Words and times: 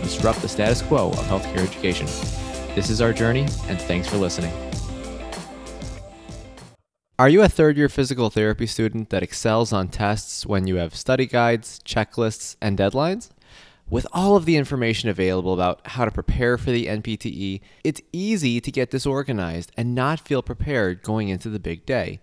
to 0.00 0.06
disrupt 0.06 0.40
the 0.42 0.48
status 0.48 0.82
quo 0.82 1.10
of 1.10 1.18
healthcare 1.26 1.58
education. 1.58 2.06
This 2.74 2.90
is 2.90 3.00
our 3.00 3.12
journey, 3.12 3.42
and 3.68 3.80
thanks 3.80 4.08
for 4.08 4.16
listening. 4.16 4.52
Are 7.18 7.28
you 7.28 7.42
a 7.42 7.48
third 7.48 7.76
year 7.76 7.90
physical 7.90 8.30
therapy 8.30 8.66
student 8.66 9.10
that 9.10 9.22
excels 9.22 9.72
on 9.72 9.88
tests 9.88 10.46
when 10.46 10.66
you 10.66 10.76
have 10.76 10.94
study 10.94 11.26
guides, 11.26 11.80
checklists, 11.84 12.56
and 12.62 12.78
deadlines? 12.78 13.28
With 13.90 14.06
all 14.12 14.36
of 14.36 14.44
the 14.44 14.56
information 14.56 15.08
available 15.08 15.52
about 15.52 15.84
how 15.84 16.04
to 16.04 16.12
prepare 16.12 16.56
for 16.56 16.70
the 16.70 16.86
NPTE, 16.86 17.60
it's 17.84 18.00
easy 18.12 18.60
to 18.60 18.70
get 18.70 18.90
disorganized 18.90 19.72
and 19.76 19.94
not 19.94 20.20
feel 20.20 20.42
prepared 20.42 21.02
going 21.02 21.28
into 21.28 21.50
the 21.50 21.58
big 21.58 21.84
day. 21.84 22.20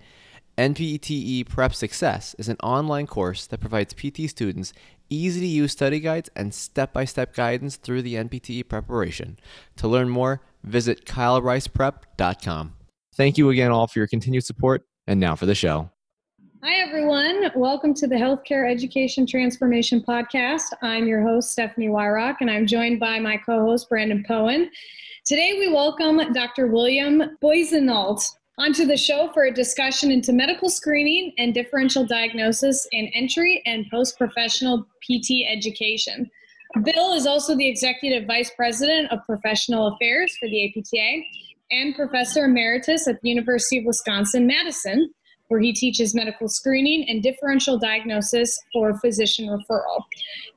NPTE 0.57 1.47
Prep 1.47 1.75
Success 1.75 2.35
is 2.39 2.49
an 2.49 2.57
online 2.63 3.05
course 3.05 3.45
that 3.45 3.59
provides 3.59 3.93
PT 3.93 4.27
students 4.27 4.73
easy 5.09 5.41
to 5.41 5.47
use 5.47 5.71
study 5.71 5.99
guides 5.99 6.29
and 6.35 6.53
step 6.53 6.93
by 6.93 7.05
step 7.05 7.33
guidance 7.33 7.75
through 7.75 8.01
the 8.01 8.15
NPTE 8.15 8.67
preparation. 8.67 9.37
To 9.77 9.87
learn 9.87 10.09
more, 10.09 10.41
visit 10.63 11.05
kylericeprep.com. 11.05 12.73
Thank 13.15 13.37
you 13.37 13.49
again 13.49 13.71
all 13.71 13.87
for 13.87 13.99
your 13.99 14.07
continued 14.07 14.45
support. 14.45 14.83
And 15.07 15.19
now 15.19 15.35
for 15.35 15.45
the 15.45 15.55
show. 15.55 15.89
Hi, 16.63 16.79
everyone. 16.85 17.51
Welcome 17.55 17.93
to 17.93 18.07
the 18.07 18.15
Healthcare 18.15 18.69
Education 18.69 19.25
Transformation 19.25 20.03
Podcast. 20.05 20.63
I'm 20.81 21.07
your 21.07 21.21
host, 21.21 21.51
Stephanie 21.51 21.87
Wyrock, 21.87 22.37
and 22.41 22.51
I'm 22.51 22.67
joined 22.67 22.99
by 22.99 23.19
my 23.19 23.37
co 23.37 23.61
host, 23.61 23.87
Brandon 23.87 24.25
Poen. 24.27 24.67
Today, 25.23 25.55
we 25.57 25.71
welcome 25.71 26.33
Dr. 26.33 26.67
William 26.67 27.37
Boissonnault 27.41 28.21
onto 28.57 28.85
the 28.85 28.97
show 28.97 29.29
for 29.33 29.43
a 29.43 29.53
discussion 29.53 30.11
into 30.11 30.33
medical 30.33 30.69
screening 30.69 31.31
and 31.37 31.53
differential 31.53 32.05
diagnosis 32.05 32.87
in 32.91 33.07
entry 33.13 33.61
and 33.65 33.85
post 33.91 34.17
professional 34.17 34.87
PT 35.03 35.45
education. 35.47 36.29
Bill 36.83 37.13
is 37.13 37.27
also 37.27 37.55
the 37.55 37.67
Executive 37.67 38.25
Vice 38.25 38.51
President 38.55 39.11
of 39.11 39.19
Professional 39.25 39.87
Affairs 39.87 40.35
for 40.37 40.49
the 40.49 40.67
APTA 40.67 41.21
and 41.71 41.95
professor 41.95 42.45
emeritus 42.45 43.07
at 43.07 43.21
the 43.21 43.29
University 43.29 43.77
of 43.77 43.85
Wisconsin 43.85 44.47
Madison, 44.47 45.13
where 45.49 45.59
he 45.59 45.71
teaches 45.71 46.15
medical 46.15 46.47
screening 46.47 47.07
and 47.07 47.21
differential 47.21 47.77
diagnosis 47.77 48.59
for 48.73 48.97
physician 48.99 49.47
referral. 49.47 50.03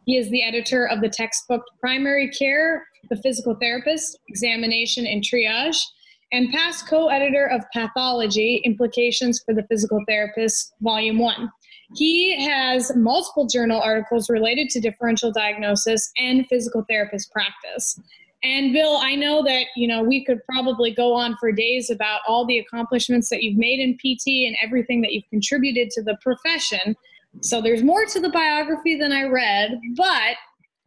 He 0.06 0.16
is 0.16 0.30
the 0.30 0.42
editor 0.42 0.86
of 0.86 1.00
the 1.00 1.08
textbook 1.08 1.62
Primary 1.80 2.28
Care, 2.30 2.86
The 3.08 3.16
Physical 3.16 3.54
Therapist, 3.54 4.18
Examination 4.28 5.06
and 5.06 5.22
Triage, 5.22 5.84
and 6.32 6.50
past 6.52 6.86
co 6.86 7.08
editor 7.08 7.46
of 7.46 7.64
Pathology 7.72 8.62
Implications 8.64 9.42
for 9.44 9.54
the 9.54 9.64
Physical 9.64 10.00
Therapist, 10.06 10.74
Volume 10.80 11.18
1. 11.18 11.50
He 11.94 12.44
has 12.44 12.94
multiple 12.94 13.46
journal 13.46 13.80
articles 13.80 14.30
related 14.30 14.68
to 14.70 14.80
differential 14.80 15.32
diagnosis 15.32 16.12
and 16.16 16.46
physical 16.46 16.84
therapist 16.88 17.32
practice. 17.32 17.98
And 18.42 18.72
Bill, 18.72 18.96
I 18.96 19.16
know 19.16 19.42
that 19.42 19.66
you 19.76 19.86
know 19.86 20.02
we 20.02 20.24
could 20.24 20.38
probably 20.44 20.92
go 20.92 21.12
on 21.12 21.36
for 21.38 21.52
days 21.52 21.90
about 21.90 22.20
all 22.26 22.46
the 22.46 22.58
accomplishments 22.58 23.28
that 23.30 23.42
you've 23.42 23.58
made 23.58 23.80
in 23.80 23.96
PT 23.96 24.46
and 24.46 24.56
everything 24.62 25.02
that 25.02 25.12
you've 25.12 25.28
contributed 25.30 25.90
to 25.90 26.02
the 26.02 26.16
profession. 26.22 26.96
So 27.42 27.60
there's 27.60 27.82
more 27.82 28.06
to 28.06 28.20
the 28.20 28.30
biography 28.30 28.96
than 28.96 29.12
I 29.12 29.24
read, 29.24 29.78
but 29.96 30.36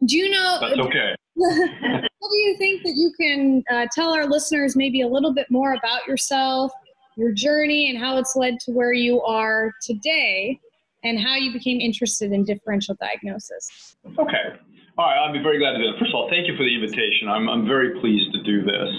do 0.06 0.18
you 0.18 0.30
know? 0.30 0.58
That's 0.62 0.80
okay. 0.80 1.16
what 1.36 2.30
do 2.32 2.38
you 2.38 2.58
think 2.58 2.84
that 2.84 2.94
you 2.96 3.12
can 3.20 3.64
uh, 3.72 3.88
tell 3.92 4.14
our 4.14 4.28
listeners 4.28 4.76
maybe 4.76 5.02
a 5.02 5.08
little 5.08 5.34
bit 5.34 5.48
more 5.50 5.74
about 5.74 6.08
yourself, 6.08 6.72
your 7.16 7.32
journey, 7.32 7.90
and 7.90 7.98
how 7.98 8.18
it's 8.18 8.36
led 8.36 8.60
to 8.62 8.72
where 8.72 8.94
you 8.94 9.22
are 9.22 9.72
today, 9.82 10.60
and 11.04 11.20
how 11.20 11.36
you 11.36 11.52
became 11.52 11.80
interested 11.80 12.32
in 12.32 12.44
differential 12.44 12.96
diagnosis? 13.00 13.96
Okay. 14.20 14.60
All 14.96 15.06
right, 15.06 15.26
I'd 15.26 15.34
be 15.34 15.42
very 15.42 15.58
glad 15.58 15.72
to 15.72 15.78
do 15.80 15.92
that. 15.92 15.98
First 15.98 16.12
of 16.12 16.16
all, 16.16 16.30
thank 16.30 16.46
you 16.48 16.56
for 16.56 16.62
the 16.62 16.76
invitation. 16.76 17.28
I'm, 17.28 17.50
I'm 17.50 17.66
very 17.66 18.00
pleased 18.00 18.32
to 18.34 18.44
do 18.44 18.62
this. 18.62 18.90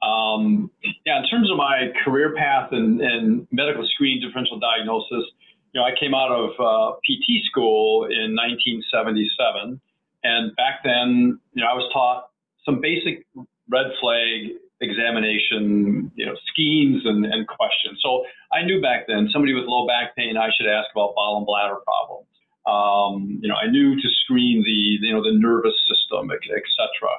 Um, 0.00 0.70
yeah, 1.04 1.18
in 1.18 1.26
terms 1.26 1.50
of 1.50 1.56
my 1.56 1.90
career 2.04 2.34
path 2.36 2.68
and, 2.70 3.00
in 3.00 3.48
medical 3.50 3.84
screening 3.84 4.22
differential 4.22 4.60
diagnosis, 4.60 5.26
you 5.72 5.80
know, 5.80 5.82
I 5.82 5.90
came 5.98 6.14
out 6.14 6.30
of 6.30 6.50
uh, 6.54 6.94
PT 7.02 7.42
school 7.50 8.04
in 8.04 8.30
1977, 8.38 9.80
and 10.24 10.56
back 10.56 10.80
then, 10.82 11.38
you 11.52 11.62
know, 11.62 11.68
I 11.70 11.74
was 11.74 11.88
taught 11.92 12.30
some 12.64 12.80
basic 12.80 13.26
red 13.68 13.86
flag 14.00 14.56
examination, 14.80 16.10
you 16.16 16.26
know, 16.26 16.34
schemes 16.50 17.02
and, 17.04 17.24
and 17.24 17.46
questions. 17.46 18.00
So 18.02 18.24
I 18.52 18.64
knew 18.64 18.82
back 18.82 19.06
then 19.06 19.28
somebody 19.32 19.54
with 19.54 19.64
low 19.64 19.86
back 19.86 20.16
pain, 20.16 20.36
I 20.36 20.48
should 20.56 20.66
ask 20.66 20.88
about 20.92 21.14
bowel 21.14 21.38
and 21.38 21.46
bladder 21.46 21.78
problems. 21.84 22.28
Um, 22.66 23.38
you 23.40 23.48
know, 23.48 23.54
I 23.54 23.70
knew 23.70 23.94
to 23.94 24.08
screen 24.24 24.64
the, 24.64 25.06
you 25.06 25.12
know, 25.12 25.22
the 25.22 25.36
nervous 25.38 25.76
system, 25.88 26.30
et, 26.32 26.40
et 26.50 26.66
cetera. 26.76 27.14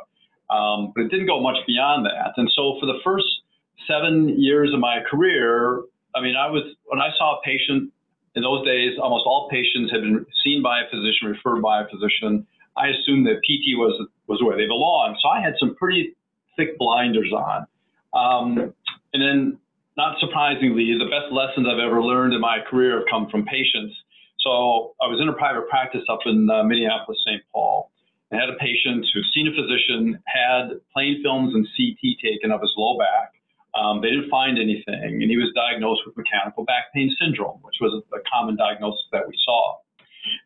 Um, 0.50 0.92
but 0.94 1.06
it 1.06 1.10
didn't 1.10 1.28
go 1.28 1.40
much 1.42 1.58
beyond 1.66 2.06
that. 2.06 2.34
And 2.38 2.52
so 2.56 2.78
for 2.80 2.86
the 2.86 3.00
first 3.04 3.26
seven 3.88 4.42
years 4.42 4.74
of 4.74 4.80
my 4.80 5.00
career, 5.10 5.82
I 6.16 6.22
mean, 6.22 6.36
I 6.36 6.50
was, 6.50 6.64
when 6.86 7.00
I 7.00 7.10
saw 7.18 7.38
a 7.38 7.42
patient 7.44 7.92
in 8.36 8.42
those 8.44 8.66
days, 8.66 8.98
almost 9.02 9.26
all 9.26 9.48
patients 9.50 9.92
had 9.92 10.02
been 10.02 10.26
seen 10.44 10.62
by 10.62 10.82
a 10.82 10.90
physician, 10.90 11.30
referred 11.30 11.62
by 11.62 11.82
a 11.82 11.86
physician. 11.88 12.46
I 12.78 12.88
assumed 12.88 13.26
that 13.28 13.42
PT 13.44 13.78
was, 13.78 14.08
was 14.28 14.42
where 14.44 14.58
they 14.58 14.68
belonged. 14.68 15.18
So 15.22 15.30
I 15.30 15.42
had 15.42 15.54
some 15.60 15.76
pretty 15.76 16.16
thick 16.58 16.78
blinders 16.78 17.32
on. 17.32 17.68
Um, 18.14 18.74
and 19.14 19.22
then, 19.22 19.58
not 19.98 20.20
surprisingly, 20.20 20.92
the 20.98 21.06
best 21.06 21.32
lessons 21.32 21.68
I've 21.72 21.80
ever 21.80 22.04
learned 22.04 22.34
in 22.34 22.42
my 22.42 22.60
career 22.70 23.00
have 23.00 23.08
come 23.10 23.30
from 23.30 23.46
patients 23.46 23.96
so 24.46 24.94
I 25.02 25.10
was 25.10 25.18
in 25.20 25.28
a 25.28 25.34
private 25.34 25.68
practice 25.68 26.06
up 26.08 26.20
in 26.26 26.48
uh, 26.50 26.64
Minneapolis, 26.64 27.18
St. 27.26 27.42
Paul. 27.52 27.90
and 28.30 28.40
had 28.40 28.50
a 28.50 28.58
patient 28.62 29.06
who'd 29.12 29.26
seen 29.34 29.50
a 29.50 29.54
physician, 29.58 30.22
had 30.30 30.78
plain 30.94 31.22
films 31.26 31.56
and 31.56 31.66
CT 31.74 32.22
taken 32.22 32.52
of 32.54 32.62
his 32.62 32.72
low 32.78 32.98
back. 32.98 33.34
Um, 33.74 34.02
they 34.02 34.10
didn't 34.14 34.30
find 34.30 34.58
anything, 34.58 35.20
and 35.20 35.28
he 35.28 35.36
was 35.36 35.52
diagnosed 35.56 36.04
with 36.06 36.16
mechanical 36.16 36.64
back 36.64 36.94
pain 36.94 37.12
syndrome, 37.20 37.60
which 37.64 37.82
was 37.82 38.04
a 38.14 38.22
common 38.30 38.56
diagnosis 38.56 39.04
that 39.12 39.28
we 39.28 39.34
saw. 39.44 39.78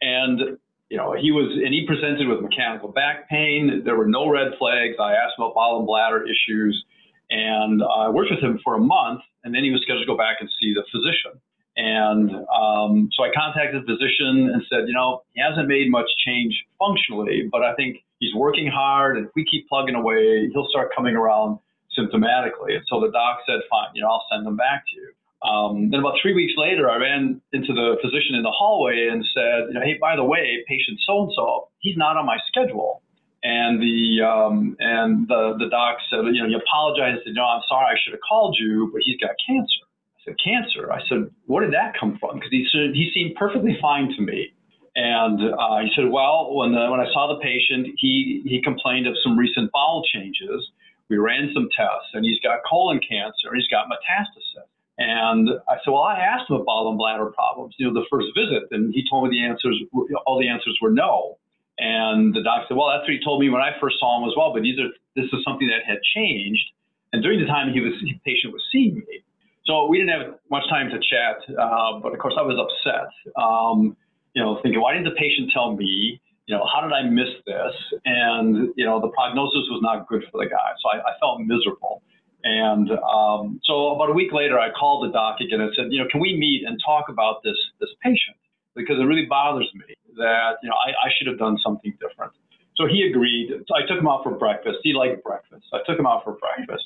And 0.02 0.58
you 0.90 0.98
know, 0.98 1.14
he 1.14 1.32
was, 1.32 1.54
and 1.54 1.74
he 1.74 1.86
presented 1.86 2.28
with 2.28 2.42
mechanical 2.42 2.90
back 2.90 3.30
pain. 3.30 3.84
There 3.86 3.96
were 3.96 4.08
no 4.08 4.30
red 4.30 4.54
flags. 4.58 4.96
I 5.00 5.14
asked 5.14 5.36
about 5.38 5.54
bowel 5.54 5.78
and 5.78 5.88
bladder 5.88 6.26
issues, 6.26 6.84
and 7.30 7.82
I 7.84 8.10
worked 8.10 8.32
with 8.32 8.42
him 8.42 8.60
for 8.64 8.76
a 8.76 8.80
month, 8.80 9.22
and 9.44 9.54
then 9.54 9.64
he 9.64 9.72
was 9.72 9.82
scheduled 9.82 10.04
to 10.04 10.12
go 10.12 10.18
back 10.18 10.38
and 10.40 10.50
see 10.60 10.74
the 10.74 10.84
physician. 10.92 11.40
And 11.78 12.32
um, 12.52 13.10
so 13.14 13.24
I 13.24 13.30
contacted 13.34 13.84
the 13.84 13.86
physician 13.86 14.50
and 14.52 14.62
said, 14.68 14.88
you 14.88 14.94
know, 14.94 15.22
he 15.34 15.42
hasn't 15.42 15.68
made 15.70 15.90
much 15.90 16.10
change 16.26 16.52
functionally, 16.78 17.48
but 17.50 17.64
I 17.64 17.74
think 17.76 18.04
he's 18.20 18.34
working 18.36 18.68
hard. 18.68 19.16
And 19.18 19.28
if 19.28 19.32
we 19.36 19.46
keep 19.46 19.70
plugging 19.70 19.96
away, 19.96 20.50
he'll 20.52 20.68
start 20.70 20.90
coming 20.94 21.16
around 21.16 21.60
symptomatically. 21.98 22.76
And 22.76 22.84
so 22.90 23.00
the 23.00 23.12
doc 23.12 23.40
said, 23.46 23.62
fine, 23.70 23.94
you 23.94 24.02
know, 24.02 24.10
I'll 24.10 24.26
send 24.30 24.46
him 24.46 24.58
back 24.58 24.84
to 24.92 24.96
you. 25.00 25.14
Um, 25.42 25.90
then 25.90 26.02
about 26.02 26.16
three 26.22 26.34
weeks 26.34 26.54
later, 26.58 26.90
I 26.90 26.98
ran 26.98 27.42
into 27.54 27.74
the 27.74 27.96
physician 28.02 28.36
in 28.36 28.44
the 28.44 28.52
hallway 28.52 29.08
and 29.12 29.24
said, 29.34 29.70
you 29.70 29.74
know, 29.74 29.82
hey, 29.82 29.98
by 30.00 30.16
the 30.16 30.24
way, 30.24 30.64
patient 30.68 31.00
so 31.06 31.24
and 31.24 31.32
so, 31.36 31.70
he's 31.80 31.96
not 31.96 32.18
on 32.18 32.26
my 32.26 32.38
schedule. 32.48 33.02
And 33.42 33.82
the 33.82 34.20
um, 34.20 34.76
and 34.80 35.26
the 35.30 35.56
the 35.58 35.70
doc 35.70 35.98
said, 36.10 36.28
you 36.36 36.44
know, 36.44 36.50
he 36.50 36.56
apologized 36.60 37.24
said, 37.24 37.34
no, 37.36 37.46
I'm 37.46 37.64
sorry, 37.70 37.96
I 37.96 37.98
should 38.04 38.12
have 38.12 38.20
called 38.28 38.58
you, 38.60 38.90
but 38.92 39.02
he's 39.06 39.16
got 39.16 39.32
cancer 39.48 39.88
I 40.20 40.20
said, 40.26 40.36
cancer. 40.44 40.92
I 40.92 41.00
said, 41.08 41.32
where 41.46 41.64
did 41.64 41.74
that 41.74 41.96
come 41.98 42.18
from? 42.20 42.36
Because 42.36 42.52
he 42.52 42.68
said 42.70 42.92
he 42.94 43.10
seemed 43.14 43.36
perfectly 43.36 43.78
fine 43.80 44.12
to 44.18 44.22
me. 44.22 44.52
And 44.96 45.40
uh, 45.40 45.80
he 45.80 45.90
said, 45.96 46.12
well, 46.12 46.54
when 46.54 46.74
the, 46.74 46.92
when 46.92 47.00
I 47.00 47.08
saw 47.14 47.32
the 47.32 47.40
patient, 47.40 47.88
he 47.96 48.44
he 48.44 48.62
complained 48.62 49.08
of 49.08 49.16
some 49.24 49.38
recent 49.38 49.72
bowel 49.72 50.04
changes. 50.12 50.68
We 51.08 51.18
ran 51.18 51.50
some 51.54 51.70
tests, 51.72 52.12
and 52.14 52.26
he's 52.26 52.40
got 52.42 52.60
colon 52.70 53.00
cancer. 53.00 53.56
He's 53.56 53.68
got 53.70 53.88
metastasis. 53.88 54.68
And 55.00 55.50
I 55.68 55.80
said, 55.80 55.92
well, 55.96 56.04
I 56.04 56.20
asked 56.20 56.50
him 56.50 56.58
about 56.58 56.68
bowel 56.68 56.96
bladder 56.98 57.32
problems, 57.32 57.74
you 57.80 57.88
know, 57.88 57.94
the 57.94 58.06
first 58.12 58.28
visit, 58.36 58.68
and 58.72 58.94
he 58.94 59.08
told 59.10 59.24
me 59.24 59.32
the 59.32 59.44
answers, 59.48 59.80
all 60.28 60.38
the 60.40 60.50
answers 60.50 60.78
were 60.82 60.92
no. 60.92 61.40
And 61.80 62.36
the 62.36 62.44
doc 62.44 62.68
said, 62.68 62.76
well, 62.76 62.92
that's 62.92 63.08
what 63.08 63.16
he 63.16 63.24
told 63.24 63.40
me 63.40 63.50
when 63.50 63.62
I 63.62 63.72
first 63.80 63.96
saw 64.00 64.20
him 64.20 64.28
as 64.28 64.36
well, 64.36 64.52
but 64.54 64.62
these 64.62 64.78
are, 64.78 64.92
this 65.16 65.32
is 65.32 65.40
something 65.48 65.72
that 65.72 65.88
had 65.88 66.04
changed. 66.04 66.68
And 67.14 67.24
during 67.24 67.40
the 67.40 67.48
time 67.48 67.72
he 67.72 67.80
was, 67.80 67.94
the 68.04 68.20
patient 68.28 68.52
was 68.52 68.62
seeing 68.72 68.96
me, 68.96 69.24
so 69.66 69.88
we 69.88 70.00
didn't 70.00 70.20
have 70.20 70.36
much 70.50 70.68
time 70.68 70.90
to 70.90 70.98
chat, 70.98 71.46
uh, 71.58 72.00
but 72.02 72.12
of 72.12 72.20
course 72.20 72.34
I 72.38 72.42
was 72.42 72.58
upset. 72.58 73.08
Um, 73.38 73.96
you 74.34 74.42
know, 74.42 74.60
thinking, 74.62 74.82
why 74.82 74.94
didn't 74.94 75.06
the 75.06 75.18
patient 75.18 75.52
tell 75.54 75.76
me? 75.76 76.20
You 76.48 76.56
know, 76.58 76.66
how 76.66 76.82
did 76.82 76.92
I 76.92 77.04
miss 77.04 77.30
this? 77.46 77.76
And 78.06 78.30
and 78.40 78.74
you 78.76 78.86
know 78.86 79.00
the 79.00 79.10
prognosis 79.10 79.70
was 79.70 79.82
not 79.82 80.08
good 80.08 80.24
for 80.32 80.44
the 80.44 80.50
guy. 80.50 80.70
So 80.82 80.90
I, 80.90 81.12
I 81.12 81.14
felt 81.20 81.42
miserable. 81.42 82.02
And 82.44 82.90
um, 82.92 83.60
so 83.64 83.96
about 83.96 84.10
a 84.10 84.14
week 84.14 84.32
later, 84.32 84.60
I 84.60 84.70
called 84.72 85.08
the 85.08 85.12
doc 85.12 85.38
again 85.42 85.60
and 85.60 85.72
said, 85.76 85.88
you 85.90 86.00
know, 86.00 86.08
can 86.10 86.22
we 86.22 86.38
meet 86.38 86.64
and 86.66 86.80
talk 86.86 87.10
about 87.10 87.44
this 87.44 87.58
this 87.80 87.90
patient 88.02 88.38
because 88.76 88.98
it 89.00 89.04
really 89.04 89.26
bothers 89.26 89.70
me 89.76 89.94
that 90.18 90.58
you 90.64 90.70
know 90.70 90.76
I, 90.76 91.08
I 91.08 91.10
should 91.18 91.28
have 91.28 91.38
done 91.38 91.58
something 91.64 91.92
different. 92.00 92.32
So 92.78 92.88
he 92.88 93.04
agreed. 93.04 93.52
I 93.76 93.86
took 93.86 94.00
him 94.00 94.08
out 94.08 94.24
for 94.24 94.32
breakfast. 94.32 94.80
He 94.84 94.94
liked 94.94 95.22
breakfast. 95.22 95.66
I 95.74 95.80
took 95.86 96.00
him 96.00 96.08
out 96.08 96.24
for 96.24 96.38
breakfast. 96.40 96.86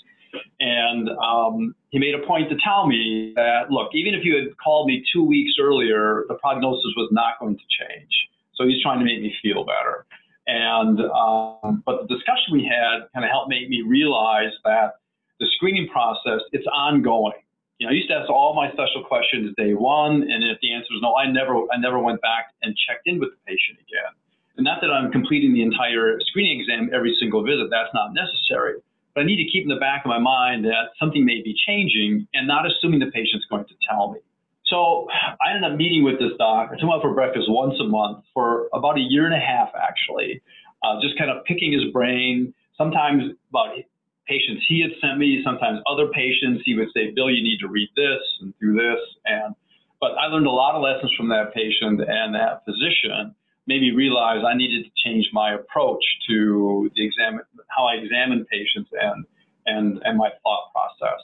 And 0.59 1.09
um, 1.21 1.75
he 1.89 1.99
made 1.99 2.15
a 2.15 2.25
point 2.25 2.49
to 2.49 2.57
tell 2.63 2.87
me 2.87 3.33
that, 3.35 3.69
look, 3.69 3.89
even 3.93 4.15
if 4.15 4.25
you 4.25 4.33
had 4.33 4.57
called 4.57 4.87
me 4.87 5.03
two 5.13 5.23
weeks 5.23 5.51
earlier, 5.61 6.25
the 6.27 6.33
prognosis 6.33 6.91
was 6.97 7.09
not 7.11 7.39
going 7.39 7.55
to 7.55 7.63
change. 7.69 8.09
So 8.55 8.65
he's 8.65 8.81
trying 8.81 8.97
to 8.99 9.05
make 9.05 9.21
me 9.21 9.31
feel 9.43 9.63
better. 9.63 10.07
And 10.47 10.99
um, 10.99 11.83
but 11.85 12.07
the 12.07 12.15
discussion 12.15 12.53
we 12.53 12.63
had 12.63 13.07
kind 13.13 13.23
of 13.23 13.29
helped 13.29 13.49
make 13.49 13.69
me 13.69 13.83
realize 13.85 14.51
that 14.65 14.95
the 15.43 15.51
screening 15.59 15.87
process 15.91 16.39
it's 16.55 16.67
ongoing. 16.71 17.35
You 17.77 17.87
know, 17.87 17.91
I 17.91 17.95
used 17.99 18.07
to 18.07 18.15
ask 18.15 18.29
all 18.31 18.55
my 18.55 18.71
special 18.71 19.03
questions 19.03 19.51
day 19.57 19.73
one, 19.73 20.23
and 20.23 20.39
if 20.47 20.57
the 20.63 20.71
answer 20.71 20.87
was 20.95 21.03
no, 21.03 21.19
I 21.19 21.27
never 21.27 21.67
I 21.67 21.75
never 21.77 21.99
went 21.99 22.21
back 22.21 22.55
and 22.63 22.71
checked 22.87 23.03
in 23.05 23.19
with 23.19 23.35
the 23.35 23.39
patient 23.43 23.83
again. 23.83 24.15
And 24.55 24.63
not 24.63 24.79
that 24.81 24.87
I'm 24.87 25.11
completing 25.11 25.51
the 25.53 25.63
entire 25.63 26.15
screening 26.31 26.61
exam 26.61 26.89
every 26.95 27.15
single 27.19 27.43
visit, 27.43 27.67
that's 27.69 27.91
not 27.93 28.13
necessary. 28.13 28.79
But 29.13 29.21
I 29.21 29.25
need 29.25 29.43
to 29.43 29.49
keep 29.51 29.63
in 29.63 29.69
the 29.69 29.81
back 29.81 30.05
of 30.05 30.09
my 30.09 30.19
mind 30.19 30.63
that 30.65 30.95
something 30.99 31.25
may 31.25 31.41
be 31.43 31.53
changing 31.67 32.27
and 32.33 32.47
not 32.47 32.65
assuming 32.65 32.99
the 32.99 33.11
patient's 33.11 33.45
going 33.49 33.65
to 33.65 33.75
tell 33.89 34.13
me. 34.13 34.19
So 34.65 35.07
I 35.11 35.53
ended 35.53 35.69
up 35.69 35.77
meeting 35.77 36.03
with 36.03 36.19
this 36.19 36.31
doc. 36.39 36.69
I 36.71 36.75
took 36.75 36.83
him 36.83 36.89
out 36.89 37.01
for 37.01 37.13
breakfast 37.13 37.45
once 37.49 37.75
a 37.81 37.83
month 37.83 38.23
for 38.33 38.69
about 38.73 38.97
a 38.97 39.01
year 39.01 39.25
and 39.25 39.35
a 39.35 39.39
half, 39.39 39.69
actually, 39.75 40.41
uh, 40.81 41.01
just 41.01 41.17
kind 41.17 41.29
of 41.29 41.43
picking 41.45 41.73
his 41.73 41.91
brain. 41.91 42.53
Sometimes 42.77 43.33
about 43.49 43.75
patients 44.27 44.63
he 44.67 44.81
had 44.81 44.91
sent 45.01 45.19
me, 45.19 45.41
sometimes 45.43 45.79
other 45.87 46.07
patients. 46.07 46.63
He 46.65 46.75
would 46.75 46.89
say, 46.93 47.11
"Bill, 47.11 47.29
you 47.29 47.43
need 47.43 47.59
to 47.59 47.67
read 47.67 47.89
this 47.95 48.21
and 48.41 48.53
do 48.59 48.73
this." 48.73 48.99
And 49.25 49.55
but 49.99 50.17
I 50.17 50.27
learned 50.27 50.47
a 50.47 50.51
lot 50.51 50.75
of 50.75 50.81
lessons 50.81 51.11
from 51.15 51.29
that 51.29 51.53
patient 51.53 52.01
and 52.01 52.35
that 52.35 52.63
physician 52.65 53.35
made 53.67 53.81
me 53.81 53.91
realize 53.91 54.43
I 54.45 54.55
needed 54.55 54.83
to 54.83 54.91
change 55.03 55.29
my 55.31 55.53
approach 55.53 56.03
to 56.27 56.91
the 56.95 57.05
exam, 57.05 57.39
how 57.69 57.85
I 57.85 57.95
examine 57.95 58.45
patients 58.51 58.89
and 58.91 59.25
and 59.65 60.01
and 60.03 60.17
my 60.17 60.29
thought 60.43 60.71
process. 60.73 61.21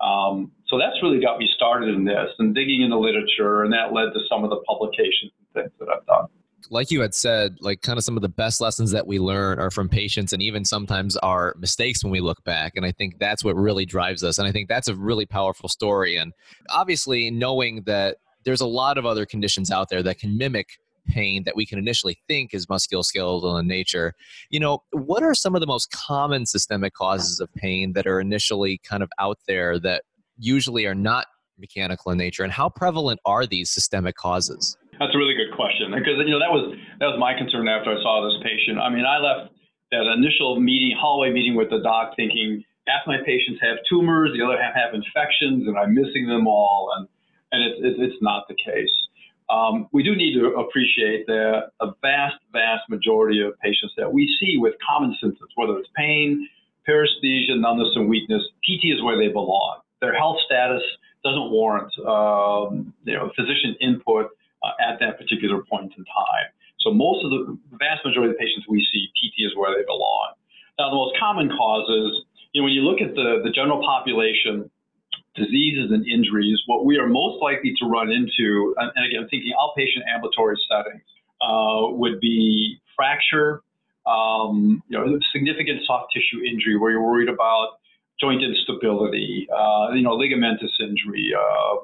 Um, 0.00 0.52
so 0.68 0.78
that's 0.78 1.02
really 1.02 1.20
got 1.20 1.38
me 1.38 1.48
started 1.54 1.94
in 1.94 2.04
this 2.04 2.28
and 2.38 2.54
digging 2.54 2.82
in 2.82 2.90
the 2.90 2.98
literature, 2.98 3.62
and 3.62 3.72
that 3.72 3.92
led 3.92 4.12
to 4.12 4.20
some 4.28 4.44
of 4.44 4.50
the 4.50 4.60
publications 4.68 5.32
and 5.38 5.64
things 5.64 5.72
that 5.80 5.88
I've 5.88 6.04
done. 6.06 6.26
Like 6.68 6.90
you 6.90 7.00
had 7.00 7.14
said, 7.14 7.56
like 7.60 7.82
kind 7.82 7.98
of 7.98 8.04
some 8.04 8.16
of 8.16 8.22
the 8.22 8.28
best 8.28 8.60
lessons 8.60 8.90
that 8.92 9.06
we 9.06 9.18
learn 9.18 9.58
are 9.58 9.70
from 9.70 9.88
patients 9.88 10.32
and 10.32 10.42
even 10.42 10.64
sometimes 10.64 11.16
our 11.18 11.54
mistakes 11.58 12.04
when 12.04 12.10
we 12.10 12.20
look 12.20 12.44
back. 12.44 12.74
And 12.76 12.84
I 12.84 12.92
think 12.92 13.18
that's 13.18 13.42
what 13.42 13.56
really 13.56 13.86
drives 13.86 14.22
us. 14.22 14.38
And 14.38 14.46
I 14.46 14.52
think 14.52 14.68
that's 14.68 14.88
a 14.88 14.94
really 14.94 15.26
powerful 15.26 15.68
story. 15.68 16.16
And 16.16 16.32
obviously, 16.68 17.30
knowing 17.30 17.82
that 17.86 18.18
there's 18.44 18.60
a 18.60 18.66
lot 18.66 18.98
of 18.98 19.06
other 19.06 19.26
conditions 19.26 19.70
out 19.70 19.88
there 19.88 20.02
that 20.02 20.18
can 20.18 20.36
mimic 20.36 20.78
pain 21.06 21.44
that 21.44 21.56
we 21.56 21.66
can 21.66 21.78
initially 21.78 22.18
think 22.28 22.54
is 22.54 22.66
musculoskeletal 22.66 23.58
in 23.58 23.66
nature. 23.66 24.14
You 24.50 24.60
know, 24.60 24.82
what 24.92 25.22
are 25.22 25.34
some 25.34 25.54
of 25.54 25.60
the 25.60 25.66
most 25.66 25.90
common 25.90 26.46
systemic 26.46 26.94
causes 26.94 27.40
of 27.40 27.52
pain 27.54 27.94
that 27.94 28.06
are 28.06 28.20
initially 28.20 28.78
kind 28.84 29.02
of 29.02 29.10
out 29.18 29.38
there 29.46 29.78
that 29.80 30.04
usually 30.38 30.86
are 30.86 30.94
not 30.94 31.26
mechanical 31.58 32.12
in 32.12 32.18
nature, 32.18 32.42
and 32.42 32.52
how 32.52 32.68
prevalent 32.68 33.20
are 33.24 33.46
these 33.46 33.70
systemic 33.70 34.16
causes? 34.16 34.76
That's 35.00 35.14
a 35.14 35.18
really 35.18 35.32
good 35.32 35.56
question 35.56 35.96
because 35.96 36.20
you 36.20 36.28
know 36.28 36.44
that 36.44 36.52
was 36.52 36.76
that 37.00 37.08
was 37.08 37.16
my 37.16 37.32
concern 37.32 37.66
after 37.72 37.88
I 37.88 37.96
saw 38.04 38.20
this 38.28 38.36
patient. 38.44 38.76
I 38.76 38.92
mean, 38.92 39.08
I 39.08 39.16
left 39.16 39.48
that 39.90 40.04
initial 40.04 40.60
meeting, 40.60 40.92
hallway 40.92 41.32
meeting 41.32 41.56
with 41.56 41.70
the 41.72 41.80
doc, 41.80 42.12
thinking 42.20 42.62
half 42.86 43.08
my 43.08 43.16
patients 43.24 43.64
have 43.64 43.80
tumors, 43.88 44.36
the 44.36 44.44
other 44.44 44.60
half 44.60 44.76
have 44.76 44.92
infections, 44.92 45.64
and 45.64 45.80
I'm 45.80 45.96
missing 45.96 46.28
them 46.28 46.46
all, 46.46 46.92
and 46.94 47.08
and 47.48 47.64
it's 47.64 47.80
it, 47.80 48.12
it's 48.12 48.20
not 48.20 48.44
the 48.46 48.54
case. 48.54 48.92
Um, 49.48 49.88
we 49.90 50.04
do 50.04 50.14
need 50.14 50.36
to 50.36 50.52
appreciate 50.60 51.26
that 51.26 51.72
a 51.80 51.96
vast, 52.04 52.36
vast 52.52 52.84
majority 52.88 53.40
of 53.40 53.58
patients 53.58 53.94
that 53.96 54.12
we 54.12 54.28
see 54.38 54.58
with 54.60 54.74
common 54.86 55.16
symptoms, 55.18 55.50
whether 55.56 55.78
it's 55.78 55.88
pain, 55.96 56.46
paresthesia, 56.86 57.58
numbness, 57.58 57.88
and 57.96 58.08
weakness, 58.08 58.44
PT 58.62 58.92
is 58.92 59.02
where 59.02 59.16
they 59.16 59.32
belong. 59.32 59.80
Their 60.00 60.14
health 60.14 60.38
status 60.44 60.82
doesn't 61.24 61.50
warrant, 61.50 61.90
um, 62.06 62.94
you 63.04 63.14
know, 63.14 63.32
physician 63.34 63.74
input 63.80 64.28
uh, 64.62 64.72
at 64.80 64.98
that 65.00 65.18
particular 65.18 65.62
point 65.64 65.92
in 65.96 66.04
time. 66.04 66.48
So 66.80 66.92
most 66.92 67.24
of 67.24 67.30
the, 67.30 67.58
vast 67.76 68.04
majority 68.04 68.32
of 68.32 68.36
the 68.36 68.40
patients 68.40 68.66
we 68.68 68.86
see, 68.92 69.08
PT 69.16 69.46
is 69.46 69.52
where 69.56 69.76
they 69.76 69.84
belong. 69.84 70.32
Now, 70.78 70.88
the 70.88 70.96
most 70.96 71.16
common 71.18 71.48
causes, 71.48 72.24
you 72.52 72.60
know, 72.60 72.64
when 72.64 72.72
you 72.72 72.82
look 72.82 73.00
at 73.00 73.14
the, 73.14 73.40
the 73.44 73.50
general 73.50 73.82
population, 73.84 74.70
diseases 75.36 75.92
and 75.92 76.06
injuries, 76.06 76.58
what 76.66 76.84
we 76.84 76.98
are 76.98 77.06
most 77.06 77.42
likely 77.42 77.74
to 77.78 77.86
run 77.86 78.10
into, 78.10 78.74
and, 78.78 78.90
again, 79.06 79.28
thinking 79.30 79.52
outpatient 79.60 80.08
ambulatory 80.12 80.56
settings, 80.68 81.02
uh, 81.40 81.88
would 81.96 82.20
be 82.20 82.80
fracture, 82.96 83.62
um, 84.06 84.82
you 84.88 84.98
know, 84.98 85.18
significant 85.32 85.80
soft 85.86 86.12
tissue 86.12 86.42
injury 86.44 86.76
where 86.76 86.90
you're 86.90 87.02
worried 87.02 87.28
about 87.28 87.78
joint 88.20 88.42
instability, 88.42 89.48
uh, 89.54 89.92
you 89.92 90.02
know, 90.02 90.16
ligamentous 90.16 90.72
injury, 90.80 91.32
uh 91.36 91.76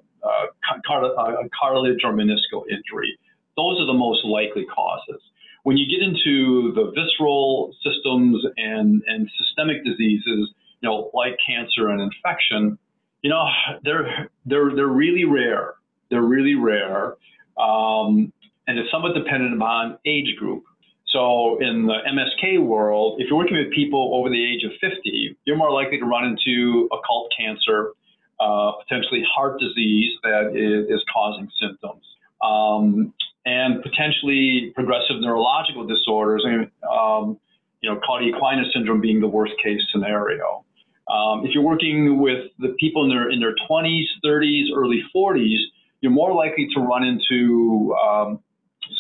cartilage 0.87 2.01
or 2.05 2.13
meniscal 2.13 2.65
injury. 2.71 3.19
Those 3.57 3.81
are 3.81 3.87
the 3.87 3.95
most 3.95 4.25
likely 4.25 4.67
causes. 4.67 5.21
When 5.63 5.77
you 5.77 5.87
get 5.89 6.07
into 6.07 6.73
the 6.75 6.93
visceral 6.95 7.75
systems 7.83 8.45
and, 8.57 9.03
and 9.07 9.29
systemic 9.39 9.85
diseases, 9.85 10.53
you 10.81 10.89
know, 10.89 11.11
like 11.15 11.37
cancer 11.47 11.89
and 11.89 12.01
infection, 12.01 12.79
you 13.23 13.31
know, 13.31 13.45
they're 13.83 14.31
they're 14.45 14.75
they're 14.75 14.87
really 14.87 15.25
rare. 15.25 15.75
They're 16.11 16.23
really 16.23 16.55
rare, 16.55 17.17
um, 17.59 18.33
and 18.69 18.79
it's 18.79 18.91
somewhat 18.93 19.15
dependent 19.15 19.55
upon 19.55 19.99
age 20.07 20.37
group. 20.39 20.63
So 21.09 21.59
in 21.61 21.87
the 21.87 21.99
MSK 22.07 22.65
world, 22.65 23.21
if 23.21 23.29
you're 23.29 23.39
working 23.39 23.57
with 23.57 23.73
people 23.73 24.13
over 24.15 24.29
the 24.29 24.45
age 24.45 24.65
of 24.65 24.73
50, 24.81 25.37
you're 25.45 25.57
more 25.57 25.73
likely 25.73 25.99
to 25.99 26.05
run 26.05 26.25
into 26.25 26.89
occult 26.93 27.33
cancer, 27.37 27.93
uh, 28.41 28.73
potentially 28.83 29.25
heart 29.35 29.61
disease 29.61 30.13
that 30.23 30.53
is, 30.55 30.89
is 30.91 31.05
causing 31.13 31.49
symptoms, 31.61 32.05
um, 32.43 33.13
and 33.45 33.83
potentially 33.83 34.73
progressive 34.75 35.21
neurological 35.21 35.87
disorders. 35.87 36.45
Um, 36.91 37.39
you 37.83 37.91
know, 37.91 38.01
cauda 38.01 38.31
equina 38.33 38.65
syndrome 38.73 39.01
being 39.01 39.21
the 39.21 39.29
worst 39.29 39.53
case 39.63 39.81
scenario. 39.93 40.65
Um, 41.09 41.47
if 41.47 41.55
you're 41.55 41.63
working 41.63 42.21
with 42.21 42.51
the 42.59 42.75
people 42.81 43.05
in 43.05 43.11
their 43.11 43.31
in 43.31 43.39
their 43.39 43.55
20s, 43.71 44.05
30s, 44.25 44.65
early 44.75 45.03
40s, 45.15 45.59
you're 46.01 46.13
more 46.13 46.35
likely 46.35 46.69
to 46.75 46.81
run 46.81 47.05
into 47.05 47.95
um, 47.95 48.41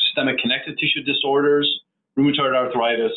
systemic 0.04 0.38
connective 0.38 0.74
tissue 0.78 1.02
disorders, 1.02 1.68
rheumatoid 2.16 2.54
arthritis, 2.54 3.12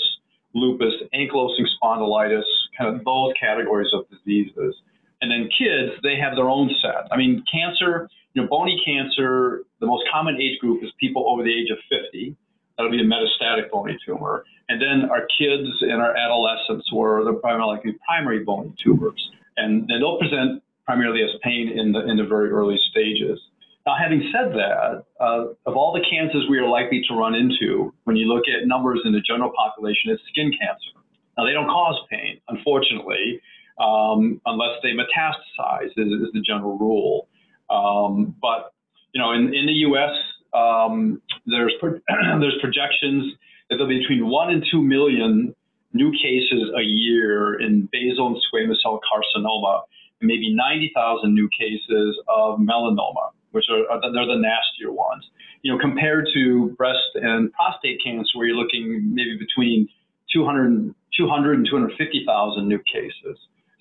lupus, 0.53 0.93
ankylosing 1.13 1.65
spondylitis, 1.81 2.43
kind 2.77 2.95
of 2.95 3.05
those 3.05 3.33
categories 3.39 3.89
of 3.93 4.05
diseases. 4.09 4.75
And 5.21 5.29
then 5.31 5.49
kids, 5.49 5.99
they 6.03 6.15
have 6.15 6.35
their 6.35 6.49
own 6.49 6.69
set. 6.81 7.11
I 7.11 7.17
mean, 7.17 7.43
cancer, 7.51 8.09
you 8.33 8.41
know, 8.41 8.47
bony 8.47 8.81
cancer, 8.85 9.63
the 9.79 9.87
most 9.87 10.03
common 10.11 10.39
age 10.39 10.59
group 10.59 10.83
is 10.83 10.91
people 10.99 11.25
over 11.27 11.43
the 11.43 11.53
age 11.53 11.69
of 11.71 11.77
50. 11.89 12.35
That'll 12.77 12.91
be 12.91 13.01
a 13.01 13.05
metastatic 13.05 13.69
bony 13.69 13.97
tumor. 14.05 14.45
And 14.69 14.81
then 14.81 15.09
our 15.09 15.27
kids 15.37 15.67
and 15.81 16.01
our 16.01 16.15
adolescents 16.15 16.91
were 16.93 17.23
the 17.25 17.33
primarily 17.33 17.79
primary 18.07 18.43
bony 18.43 18.73
tumors. 18.81 19.31
And 19.57 19.89
they'll 19.89 20.17
present 20.17 20.63
primarily 20.85 21.21
as 21.23 21.31
pain 21.43 21.69
in 21.77 21.91
the, 21.91 22.07
in 22.07 22.17
the 22.17 22.25
very 22.25 22.49
early 22.49 22.79
stages. 22.89 23.39
Now, 23.85 23.95
having 23.99 24.31
said 24.31 24.53
that, 24.53 25.03
uh, 25.19 25.45
of 25.65 25.75
all 25.75 25.91
the 25.93 26.05
cancers 26.09 26.45
we 26.49 26.59
are 26.59 26.67
likely 26.67 27.01
to 27.09 27.15
run 27.15 27.35
into, 27.35 27.93
when 28.03 28.15
you 28.15 28.27
look 28.27 28.43
at 28.47 28.67
numbers 28.67 29.01
in 29.03 29.11
the 29.11 29.21
general 29.21 29.51
population, 29.57 30.11
it's 30.11 30.21
skin 30.29 30.51
cancer. 30.51 30.99
Now, 31.37 31.45
they 31.45 31.53
don't 31.53 31.67
cause 31.67 31.95
pain, 32.09 32.39
unfortunately, 32.49 33.41
um, 33.79 34.41
unless 34.45 34.79
they 34.83 34.89
metastasize, 34.89 35.91
is, 35.97 36.11
is 36.11 36.29
the 36.33 36.41
general 36.41 36.77
rule. 36.77 37.27
Um, 37.69 38.35
but, 38.41 38.73
you 39.13 39.21
know, 39.21 39.31
in, 39.31 39.53
in 39.53 39.65
the 39.65 39.73
U.S., 39.87 40.11
um, 40.53 41.21
there's 41.45 41.73
pro- 41.79 41.99
there's 42.39 42.57
projections 42.61 43.33
that 43.69 43.77
there'll 43.77 43.87
be 43.87 43.99
between 43.99 44.27
one 44.27 44.49
and 44.49 44.65
two 44.69 44.81
million 44.81 45.55
new 45.93 46.11
cases 46.11 46.71
a 46.77 46.81
year 46.81 47.59
in 47.59 47.87
basal 47.91 48.27
and 48.27 48.37
squamous 48.37 48.81
cell 48.81 48.99
carcinoma, 48.99 49.81
and 50.21 50.27
maybe 50.27 50.53
90,000 50.53 51.33
new 51.33 51.49
cases 51.57 52.19
of 52.27 52.59
melanoma, 52.59 53.31
which 53.51 53.65
are, 53.69 53.89
are 53.89 54.01
they're 54.01 54.25
the 54.25 54.35
nastier 54.35 54.91
ones. 54.91 55.25
You 55.61 55.73
know, 55.73 55.79
compared 55.79 56.27
to 56.33 56.69
breast 56.77 57.15
and 57.15 57.51
prostate 57.53 57.99
cancer, 58.03 58.29
where 58.35 58.47
you're 58.47 58.55
looking 58.55 59.11
maybe 59.13 59.37
between 59.37 59.87
200, 60.33 60.93
200 61.17 61.53
and 61.53 61.67
250,000 61.69 62.67
new 62.67 62.79
cases. 62.79 63.37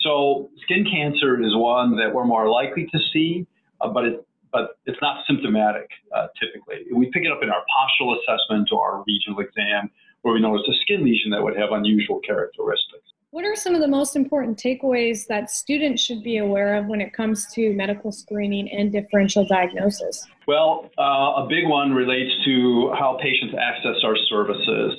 So 0.08 0.48
skin 0.62 0.86
cancer 0.90 1.38
is 1.38 1.54
one 1.54 1.94
that 1.98 2.14
we're 2.14 2.24
more 2.24 2.48
likely 2.48 2.86
to 2.86 2.98
see, 3.12 3.46
uh, 3.82 3.88
but 3.88 4.04
it, 4.06 4.26
but 4.50 4.78
it's 4.86 4.96
not 5.02 5.22
symptomatic 5.26 5.90
uh, 6.16 6.28
typically. 6.40 6.86
We 6.94 7.10
pick 7.10 7.24
it 7.24 7.30
up 7.30 7.42
in 7.42 7.50
our 7.50 7.60
postural 7.60 8.16
assessment 8.16 8.70
or 8.72 8.90
our 8.90 9.04
regional 9.06 9.40
exam 9.40 9.90
where 10.22 10.32
we 10.32 10.40
notice 10.40 10.66
a 10.66 10.72
skin 10.80 11.04
lesion 11.04 11.30
that 11.32 11.42
would 11.42 11.58
have 11.58 11.72
unusual 11.72 12.20
characteristics. 12.20 13.04
What 13.32 13.44
are 13.44 13.54
some 13.54 13.74
of 13.74 13.82
the 13.82 13.88
most 13.88 14.16
important 14.16 14.56
takeaways 14.56 15.26
that 15.26 15.50
students 15.50 16.02
should 16.02 16.22
be 16.22 16.38
aware 16.38 16.76
of 16.76 16.86
when 16.86 17.02
it 17.02 17.12
comes 17.12 17.46
to 17.52 17.74
medical 17.74 18.10
screening 18.10 18.70
and 18.72 18.90
differential 18.90 19.46
diagnosis? 19.46 20.26
Well, 20.46 20.90
uh, 20.98 21.42
a 21.42 21.46
big 21.46 21.68
one 21.68 21.92
relates 21.92 22.32
to 22.46 22.94
how 22.98 23.18
patients 23.22 23.54
access 23.60 23.96
our 24.02 24.16
services. 24.30 24.94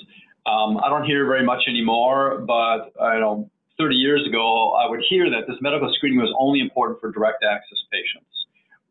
Um, 0.46 0.78
I 0.78 0.90
don't 0.90 1.06
hear 1.06 1.26
very 1.26 1.44
much 1.44 1.64
anymore, 1.68 2.44
but 2.46 2.94
I 3.02 3.20
know 3.20 3.50
30 3.80 3.96
years 3.96 4.28
ago, 4.28 4.74
I 4.74 4.90
would 4.90 5.00
hear 5.10 5.30
that 5.30 5.48
this 5.48 5.56
medical 5.62 5.92
screening 5.96 6.20
was 6.20 6.34
only 6.38 6.60
important 6.60 7.00
for 7.00 7.12
direct 7.12 7.44
access 7.44 7.80
patients. 7.92 8.28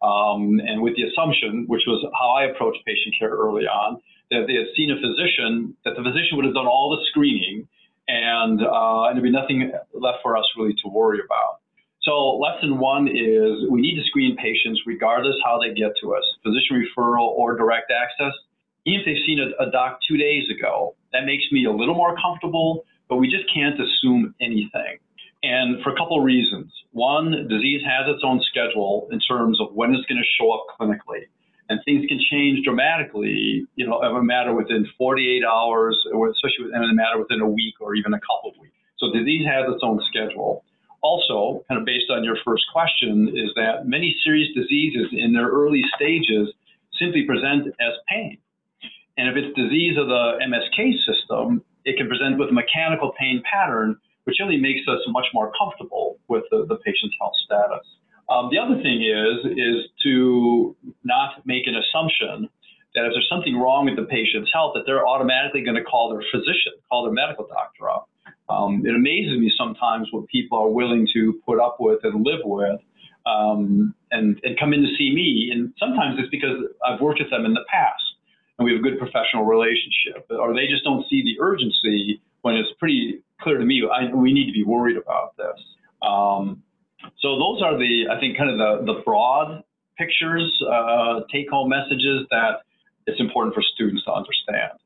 Um, 0.01 0.61
and 0.65 0.81
with 0.81 0.97
the 0.97 1.05
assumption, 1.05 1.65
which 1.69 1.83
was 1.87 2.01
how 2.19 2.31
I 2.31 2.45
approached 2.51 2.81
patient 2.87 3.15
care 3.19 3.31
early 3.31 3.65
on, 3.65 4.01
that 4.31 4.45
they 4.47 4.55
had 4.55 4.73
seen 4.75 4.91
a 4.91 4.97
physician, 4.97 5.77
that 5.85 5.95
the 5.97 6.03
physician 6.03 6.41
would 6.41 6.45
have 6.45 6.55
done 6.55 6.67
all 6.67 6.97
the 6.97 7.05
screening 7.11 7.69
and, 8.09 8.65
uh, 8.65 9.13
and 9.13 9.17
there'd 9.17 9.25
be 9.25 9.31
nothing 9.31 9.71
left 9.93 10.19
for 10.23 10.37
us 10.37 10.45
really 10.57 10.75
to 10.83 10.89
worry 10.89 11.21
about. 11.21 11.61
So 12.03 12.39
lesson 12.41 12.79
one 12.79 13.09
is 13.09 13.69
we 13.69 13.83
need 13.83 14.01
to 14.01 14.05
screen 14.09 14.37
patients 14.37 14.81
regardless 14.87 15.37
how 15.45 15.61
they 15.61 15.75
get 15.75 15.93
to 16.01 16.15
us, 16.15 16.25
physician 16.43 16.81
referral 16.81 17.29
or 17.37 17.57
direct 17.57 17.93
access. 17.93 18.33
Even 18.87 19.01
if 19.01 19.05
they've 19.05 19.25
seen 19.27 19.41
a, 19.41 19.53
a 19.61 19.71
doc 19.71 20.01
two 20.09 20.17
days 20.17 20.49
ago, 20.49 20.97
that 21.13 21.27
makes 21.27 21.45
me 21.53 21.67
a 21.67 21.73
little 21.73 21.95
more 21.95 22.17
comfortable, 22.17 22.85
but 23.09 23.17
we 23.17 23.29
just 23.29 23.45
can't 23.53 23.79
assume 23.81 24.35
anything. 24.41 24.99
And 25.43 25.83
for 25.83 25.93
a 25.93 25.97
couple 25.97 26.19
of 26.19 26.25
reasons. 26.25 26.73
One, 26.93 27.31
disease 27.49 27.83
has 27.87 28.13
its 28.13 28.23
own 28.25 28.41
schedule 28.51 29.09
in 29.13 29.21
terms 29.21 29.61
of 29.61 29.73
when 29.75 29.95
it's 29.95 30.05
going 30.07 30.21
to 30.21 30.29
show 30.39 30.51
up 30.51 30.67
clinically 30.79 31.31
and 31.69 31.81
things 31.85 32.05
can 32.09 32.19
change 32.31 32.65
dramatically, 32.65 33.67
you 33.77 33.87
know, 33.87 33.99
of 33.99 34.17
a 34.17 34.23
matter 34.23 34.55
within 34.55 34.87
48 34.97 35.45
hours, 35.45 35.97
or 36.13 36.31
especially 36.31 36.73
in 36.75 36.83
a 36.83 36.95
matter 36.95 37.19
within 37.19 37.41
a 37.41 37.49
week 37.49 37.75
or 37.81 37.95
even 37.95 38.15
a 38.15 38.21
couple 38.21 38.51
of 38.51 38.57
weeks. 38.61 38.75
So 38.99 39.13
disease 39.13 39.47
has 39.47 39.65
its 39.69 39.83
own 39.83 40.01
schedule. 40.09 40.65
Also, 41.03 41.65
kind 41.69 41.79
of 41.79 41.87
based 41.87 42.11
on 42.11 42.25
your 42.25 42.37
first 42.45 42.65
question, 42.73 43.29
is 43.37 43.51
that 43.55 43.87
many 43.87 44.17
serious 44.25 44.49
diseases 44.55 45.13
in 45.13 45.33
their 45.33 45.47
early 45.47 45.83
stages 45.95 46.49
simply 46.99 47.25
present 47.25 47.69
as 47.69 47.93
pain. 48.09 48.39
And 49.17 49.29
if 49.29 49.37
it's 49.37 49.55
disease 49.55 49.97
of 49.99 50.09
the 50.09 50.39
MSK 50.43 50.95
system, 51.05 51.63
it 51.85 51.97
can 51.97 52.09
present 52.09 52.39
with 52.39 52.49
a 52.49 52.53
mechanical 52.53 53.13
pain 53.19 53.43
pattern, 53.51 53.97
which 54.25 54.37
really 54.41 54.59
makes 54.59 54.87
us 54.89 55.01
much 55.09 55.27
more 55.33 55.53
comfortable 55.59 56.19
with 56.29 56.45
the, 56.51 56.67
the 56.67 56.77
patient's 56.77 57.17
health 57.21 57.35
status. 57.45 57.87
Um, 58.29 58.51
the 58.51 58.59
other 58.59 58.77
thing 58.83 59.01
is 59.01 59.57
is 59.57 59.89
to 60.05 60.77
not 61.05 61.47
make 61.47 61.67
an 61.67 61.75
assumption 61.75 62.49
that 62.95 63.05
if 63.05 63.13
there's 63.13 63.29
something 63.29 63.57
wrong 63.57 63.87
with 63.87 63.97
the 63.97 64.05
patient's 64.05 64.51
health, 64.53 64.73
that 64.75 64.85
they're 64.87 65.07
automatically 65.07 65.63
going 65.63 65.77
to 65.77 65.85
call 65.85 66.11
their 66.11 66.25
physician, 66.33 66.73
call 66.89 67.05
their 67.05 67.13
medical 67.13 67.47
doctor 67.47 67.89
up. 67.89 68.09
Um, 68.49 68.83
it 68.85 68.95
amazes 68.95 69.39
me 69.39 69.53
sometimes 69.57 70.09
what 70.11 70.27
people 70.29 70.59
are 70.59 70.69
willing 70.69 71.07
to 71.15 71.41
put 71.45 71.61
up 71.61 71.77
with 71.81 72.01
and 72.03 72.25
live 72.25 72.41
with, 72.45 72.81
um, 73.27 73.95
and 74.11 74.41
and 74.43 74.59
come 74.59 74.73
in 74.73 74.81
to 74.83 74.89
see 74.97 75.13
me. 75.15 75.51
And 75.53 75.73
sometimes 75.79 76.17
it's 76.19 76.31
because 76.31 76.57
I've 76.85 77.01
worked 77.01 77.21
with 77.21 77.31
them 77.31 77.45
in 77.45 77.55
the 77.55 77.65
past, 77.71 78.03
and 78.59 78.65
we 78.65 78.73
have 78.73 78.81
a 78.81 78.83
good 78.83 78.99
professional 78.99 79.45
relationship, 79.45 80.27
or 80.31 80.55
they 80.55 80.67
just 80.67 80.85
don't 80.85 81.05
see 81.09 81.23
the 81.23 81.41
urgency 81.41 82.21
when 82.43 82.57
it's 82.57 82.71
pretty 82.79 83.23
clear 83.41 83.59
to 83.59 83.65
me 83.65 83.83
I, 83.91 84.13
we 84.15 84.33
need 84.33 84.47
to 84.47 84.53
be 84.53 84.65
worried 84.65 84.97
about 84.97 85.37
this. 85.37 85.59
Um, 86.03 86.63
so 87.19 87.39
those 87.39 87.63
are 87.63 87.79
the, 87.79 88.09
I 88.11 88.19
think, 88.19 88.37
kind 88.37 88.51
of 88.51 88.59
the, 88.59 88.93
the 88.93 89.01
broad 89.03 89.63
pictures, 89.97 90.51
uh, 90.71 91.21
take 91.33 91.51
home 91.51 91.69
messages 91.69 92.27
that 92.31 92.63
it's 93.07 93.21
important 93.21 93.55
for 93.55 93.63
students 93.63 94.05
to 94.05 94.13
understand. 94.13 94.79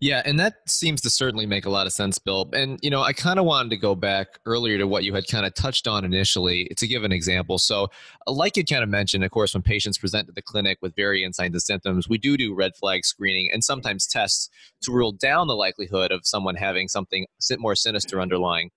Yeah, 0.00 0.22
and 0.24 0.38
that 0.40 0.54
seems 0.66 1.00
to 1.02 1.10
certainly 1.10 1.46
make 1.46 1.66
a 1.66 1.70
lot 1.70 1.86
of 1.86 1.92
sense, 1.92 2.18
Bill. 2.18 2.48
And, 2.52 2.78
you 2.82 2.90
know, 2.90 3.02
I 3.02 3.12
kind 3.12 3.38
of 3.38 3.44
wanted 3.44 3.70
to 3.70 3.76
go 3.76 3.94
back 3.94 4.38
earlier 4.46 4.78
to 4.78 4.86
what 4.86 5.04
you 5.04 5.14
had 5.14 5.26
kind 5.26 5.46
of 5.46 5.54
touched 5.54 5.86
on 5.86 6.04
initially 6.04 6.70
to 6.76 6.86
give 6.86 7.04
an 7.04 7.12
example. 7.12 7.58
So, 7.58 7.88
uh, 8.26 8.32
like 8.32 8.56
you 8.56 8.64
kind 8.64 8.82
of 8.82 8.88
mentioned, 8.88 9.24
of 9.24 9.30
course, 9.30 9.54
when 9.54 9.62
patients 9.62 9.98
present 9.98 10.26
to 10.26 10.32
the 10.32 10.42
clinic 10.42 10.78
with 10.80 10.94
varying 10.94 11.32
signs 11.32 11.52
and 11.52 11.62
symptoms, 11.62 12.08
we 12.08 12.18
do 12.18 12.36
do 12.36 12.54
red 12.54 12.76
flag 12.76 13.04
screening 13.04 13.50
and 13.52 13.64
sometimes 13.64 14.06
tests 14.06 14.50
to 14.82 14.92
rule 14.92 15.12
down 15.12 15.46
the 15.46 15.56
likelihood 15.56 16.12
of 16.12 16.20
someone 16.24 16.56
having 16.56 16.88
something 16.88 17.26
more 17.58 17.74
sinister 17.74 18.20
underlying. 18.20 18.70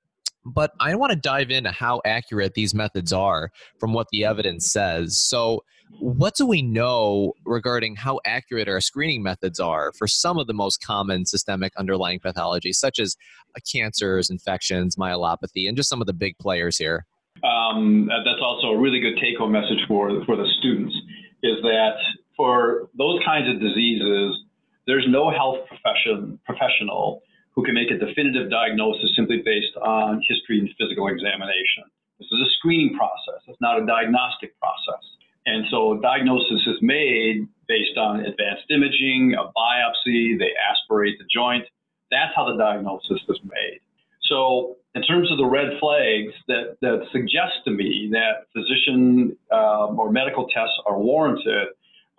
But 0.46 0.72
I 0.80 0.96
want 0.96 1.12
to 1.12 1.18
dive 1.18 1.52
into 1.52 1.72
how 1.72 2.02
accurate 2.06 2.54
these 2.54 2.74
methods 2.74 3.14
are 3.14 3.52
from 3.80 3.94
what 3.94 4.08
the 4.12 4.26
evidence 4.26 4.72
says. 4.72 5.18
So, 5.18 5.64
what 6.00 6.36
do 6.36 6.48
we 6.48 6.62
know 6.64 7.34
regarding 7.46 7.96
how 7.96 8.20
accurate 8.26 8.68
our 8.68 8.82
screening 8.82 9.22
methods 9.22 9.60
are 9.60 9.92
for 9.94 10.08
some 10.08 10.40
of 10.40 10.48
the 10.48 10.54
most 10.54 10.84
common 10.84 11.26
systemic 11.26 11.72
underlying 11.78 12.20
pathologies, 12.20 12.76
such 12.76 12.98
as 13.00 13.16
uh, 13.56 13.60
cancers, 13.72 14.30
infections, 14.30 14.96
myelopathy, 14.96 15.68
and 15.68 15.78
just 15.78 15.90
some 15.90 16.02
of 16.02 16.08
the 16.08 16.14
big 16.14 16.38
players 16.40 16.78
here? 16.78 17.06
Um, 17.44 18.10
that's 18.26 18.42
also 18.42 18.68
a 18.68 18.78
really 18.78 19.00
good 19.00 19.18
take 19.22 19.38
home 19.38 19.52
message 19.52 19.80
for, 19.88 20.24
for 20.26 20.36
the 20.36 20.48
students 20.60 20.96
is 21.44 21.62
that 21.62 21.96
for 22.38 22.90
those 22.98 23.20
kinds 23.26 23.50
of 23.50 23.60
diseases, 23.60 24.40
there's 24.88 25.06
no 25.08 25.30
health 25.30 25.60
profession, 25.68 26.40
professional 26.46 27.22
who 27.56 27.64
can 27.64 27.74
make 27.74 27.92
a 27.92 27.98
definitive 27.98 28.50
diagnosis 28.50 29.16
simply 29.16 29.42
based 29.46 29.76
on 29.82 30.22
history 30.28 30.60
and 30.60 30.70
physical 30.78 31.08
examination. 31.08 31.86
This 32.20 32.28
is 32.32 32.42
a 32.42 32.50
screening 32.58 32.98
process, 32.98 33.42
it's 33.48 33.62
not 33.62 33.82
a 33.82 33.86
diagnostic 33.86 34.58
process. 34.60 35.04
And 35.46 35.66
so 35.70 36.00
diagnosis 36.02 36.66
is 36.68 36.78
made 36.82 37.48
based 37.68 37.98
on 37.98 38.22
advanced 38.22 38.64
imaging, 38.70 39.36
a 39.38 39.52
biopsy, 39.52 40.40
they 40.40 40.52
aspirate 40.72 41.18
the 41.20 41.26
joint. 41.34 41.66
That's 42.12 42.34
how 42.36 42.46
the 42.46 42.58
diagnosis 42.58 43.20
is 43.28 43.40
made. 43.44 43.80
So 44.22 44.78
in 44.96 45.04
terms 45.04 45.32
of 45.32 45.38
the 45.38 45.46
red 45.46 45.80
flags 45.80 46.34
that, 46.48 46.78
that 46.82 47.08
suggest 47.12 47.66
to 47.66 47.72
me 47.72 48.10
that 48.14 48.48
physician 48.54 49.36
um, 49.52 50.00
or 50.00 50.12
medical 50.12 50.48
tests 50.48 50.76
are 50.88 50.98
warranted, 50.98 51.70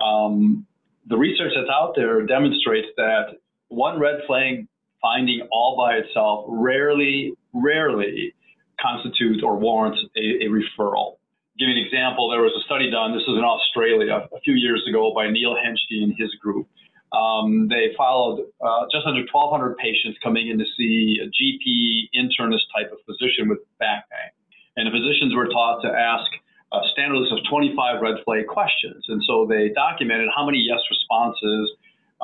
um, 0.04 0.66
the 1.06 1.16
research 1.16 1.52
that's 1.56 1.70
out 1.70 1.94
there 1.96 2.26
demonstrates 2.26 2.88
that 2.96 3.38
one 3.68 3.98
red 3.98 4.20
flag 4.26 4.66
finding 5.04 5.46
all 5.52 5.76
by 5.76 6.00
itself 6.00 6.46
rarely, 6.48 7.36
rarely 7.52 8.32
constitutes 8.80 9.44
or 9.44 9.54
warrants 9.60 10.00
a, 10.16 10.46
a 10.46 10.48
referral. 10.48 11.20
Give 11.60 11.68
you 11.68 11.76
an 11.76 11.84
example, 11.84 12.32
there 12.32 12.40
was 12.40 12.56
a 12.56 12.64
study 12.64 12.90
done, 12.90 13.12
this 13.12 13.28
was 13.28 13.36
in 13.36 13.44
Australia 13.44 14.26
a 14.32 14.40
few 14.40 14.54
years 14.54 14.82
ago 14.88 15.12
by 15.14 15.28
Neil 15.28 15.54
Henschke 15.54 16.02
and 16.02 16.14
his 16.16 16.34
group. 16.40 16.66
Um, 17.12 17.68
they 17.68 17.92
followed 17.96 18.48
uh, 18.64 18.88
just 18.90 19.06
under 19.06 19.20
1,200 19.28 19.76
patients 19.76 20.18
coming 20.24 20.48
in 20.48 20.56
to 20.58 20.64
see 20.74 21.20
a 21.20 21.28
GP 21.28 22.08
internist 22.16 22.64
type 22.74 22.90
of 22.90 22.98
physician 23.04 23.52
with 23.52 23.60
back 23.78 24.08
pain. 24.08 24.32
And 24.76 24.88
the 24.88 24.90
physicians 24.90 25.36
were 25.36 25.46
taught 25.46 25.84
to 25.84 25.92
ask 25.92 26.26
a 26.72 26.80
standard 26.90 27.20
list 27.20 27.30
of 27.30 27.38
25 27.46 28.00
red 28.00 28.24
flag 28.24 28.48
questions. 28.48 29.04
And 29.06 29.22
so 29.28 29.46
they 29.46 29.68
documented 29.68 30.32
how 30.34 30.48
many 30.48 30.58
yes 30.58 30.80
responses 30.90 31.70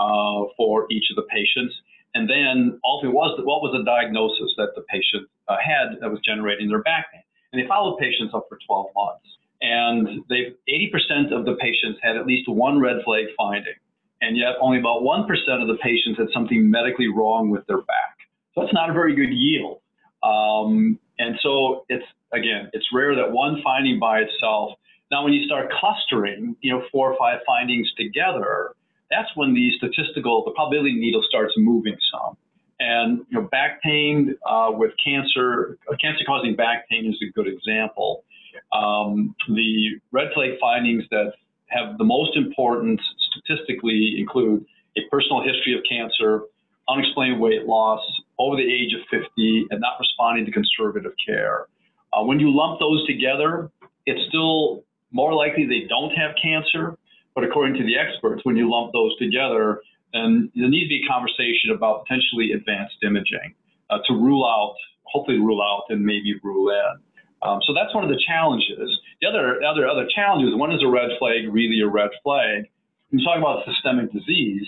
uh, 0.00 0.50
for 0.56 0.88
each 0.90 1.06
of 1.12 1.16
the 1.20 1.28
patients 1.30 1.76
and 2.14 2.28
then 2.28 2.80
ultimately, 2.84 3.14
was 3.14 3.36
the, 3.38 3.44
what 3.44 3.62
was 3.62 3.72
the 3.76 3.84
diagnosis 3.84 4.52
that 4.56 4.74
the 4.74 4.82
patient 4.82 5.28
uh, 5.48 5.56
had 5.62 6.00
that 6.00 6.10
was 6.10 6.20
generating 6.24 6.68
their 6.68 6.82
back 6.82 7.12
pain? 7.12 7.22
And 7.52 7.62
they 7.62 7.66
followed 7.66 7.98
patients 7.98 8.34
up 8.34 8.46
for 8.48 8.58
12 8.66 8.86
months. 8.94 9.26
And 9.62 10.24
they 10.28 10.56
80% 10.68 11.32
of 11.32 11.44
the 11.44 11.56
patients 11.60 12.00
had 12.02 12.16
at 12.16 12.26
least 12.26 12.48
one 12.48 12.80
red 12.80 13.02
flag 13.04 13.26
finding. 13.36 13.74
And 14.20 14.36
yet 14.36 14.56
only 14.60 14.78
about 14.78 15.02
1% 15.02 15.26
of 15.62 15.68
the 15.68 15.78
patients 15.82 16.18
had 16.18 16.28
something 16.32 16.70
medically 16.70 17.08
wrong 17.08 17.50
with 17.50 17.66
their 17.66 17.82
back. 17.82 18.16
So 18.54 18.62
that's 18.62 18.74
not 18.74 18.90
a 18.90 18.92
very 18.92 19.14
good 19.14 19.32
yield. 19.32 19.80
Um, 20.22 20.98
and 21.18 21.38
so 21.42 21.84
it's, 21.88 22.04
again, 22.32 22.70
it's 22.72 22.86
rare 22.92 23.14
that 23.16 23.30
one 23.30 23.60
finding 23.62 23.98
by 23.98 24.20
itself. 24.20 24.72
Now, 25.10 25.24
when 25.24 25.32
you 25.32 25.44
start 25.46 25.70
clustering, 25.72 26.56
you 26.60 26.72
know, 26.72 26.82
four 26.92 27.12
or 27.12 27.18
five 27.18 27.40
findings 27.46 27.90
together, 27.96 28.74
that's 29.10 29.28
when 29.34 29.54
the 29.54 29.72
statistical, 29.76 30.44
the 30.44 30.52
probability 30.52 30.94
needle 30.94 31.22
starts 31.28 31.54
moving 31.56 31.96
some. 32.12 32.36
And 32.78 33.26
you 33.28 33.40
know, 33.40 33.48
back 33.48 33.82
pain 33.82 34.36
uh, 34.48 34.70
with 34.72 34.92
cancer, 35.04 35.76
uh, 35.90 35.96
cancer-causing 36.00 36.56
back 36.56 36.88
pain 36.88 37.06
is 37.06 37.16
a 37.22 37.32
good 37.32 37.46
example. 37.46 38.24
Um, 38.72 39.34
the 39.48 40.00
red 40.12 40.28
flag 40.34 40.52
findings 40.60 41.04
that 41.10 41.34
have 41.66 41.98
the 41.98 42.04
most 42.04 42.36
importance 42.36 43.00
statistically 43.30 44.16
include 44.18 44.64
a 44.96 45.02
personal 45.10 45.42
history 45.42 45.76
of 45.76 45.84
cancer, 45.88 46.42
unexplained 46.88 47.38
weight 47.40 47.66
loss, 47.66 48.00
over 48.38 48.56
the 48.56 48.62
age 48.62 48.94
of 48.94 49.00
50, 49.10 49.66
and 49.70 49.80
not 49.80 49.98
responding 50.00 50.46
to 50.46 50.50
conservative 50.50 51.12
care. 51.24 51.66
Uh, 52.12 52.24
when 52.24 52.40
you 52.40 52.50
lump 52.50 52.80
those 52.80 53.06
together, 53.06 53.70
it's 54.06 54.26
still 54.28 54.84
more 55.12 55.34
likely 55.34 55.66
they 55.66 55.86
don't 55.88 56.10
have 56.10 56.34
cancer, 56.42 56.96
but 57.34 57.44
according 57.44 57.74
to 57.76 57.84
the 57.84 57.96
experts, 57.96 58.42
when 58.44 58.56
you 58.56 58.70
lump 58.70 58.92
those 58.92 59.16
together, 59.18 59.80
then 60.12 60.50
there 60.54 60.68
needs 60.68 60.86
to 60.86 60.88
be 60.88 61.02
a 61.04 61.08
conversation 61.08 61.70
about 61.74 62.04
potentially 62.06 62.52
advanced 62.52 62.96
imaging 63.02 63.54
uh, 63.90 63.98
to 64.06 64.14
rule 64.14 64.44
out, 64.44 64.74
hopefully 65.04 65.38
rule 65.38 65.62
out 65.62 65.84
and 65.88 66.04
maybe 66.04 66.34
rule 66.42 66.70
in. 66.70 67.00
Um, 67.42 67.60
so 67.66 67.72
that's 67.72 67.94
one 67.94 68.04
of 68.04 68.10
the 68.10 68.20
challenges. 68.26 69.00
The 69.22 69.28
other, 69.28 69.62
other, 69.62 69.88
other 69.88 70.06
challenges, 70.14 70.54
when 70.56 70.72
is 70.72 70.82
a 70.82 70.88
red 70.88 71.10
flag 71.18 71.48
really 71.50 71.80
a 71.80 71.88
red 71.88 72.10
flag? 72.22 72.68
When 73.08 73.18
you 73.18 73.24
talk 73.24 73.38
about 73.38 73.64
systemic 73.64 74.12
disease, 74.12 74.66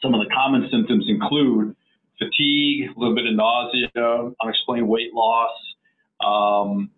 some 0.00 0.14
of 0.14 0.20
the 0.20 0.32
common 0.34 0.68
symptoms 0.70 1.06
include 1.08 1.76
fatigue, 2.18 2.90
a 2.96 2.98
little 2.98 3.14
bit 3.14 3.26
of 3.26 3.34
nausea, 3.34 4.32
unexplained 4.40 4.88
weight 4.88 5.12
loss, 5.12 5.52
um, 6.24 6.90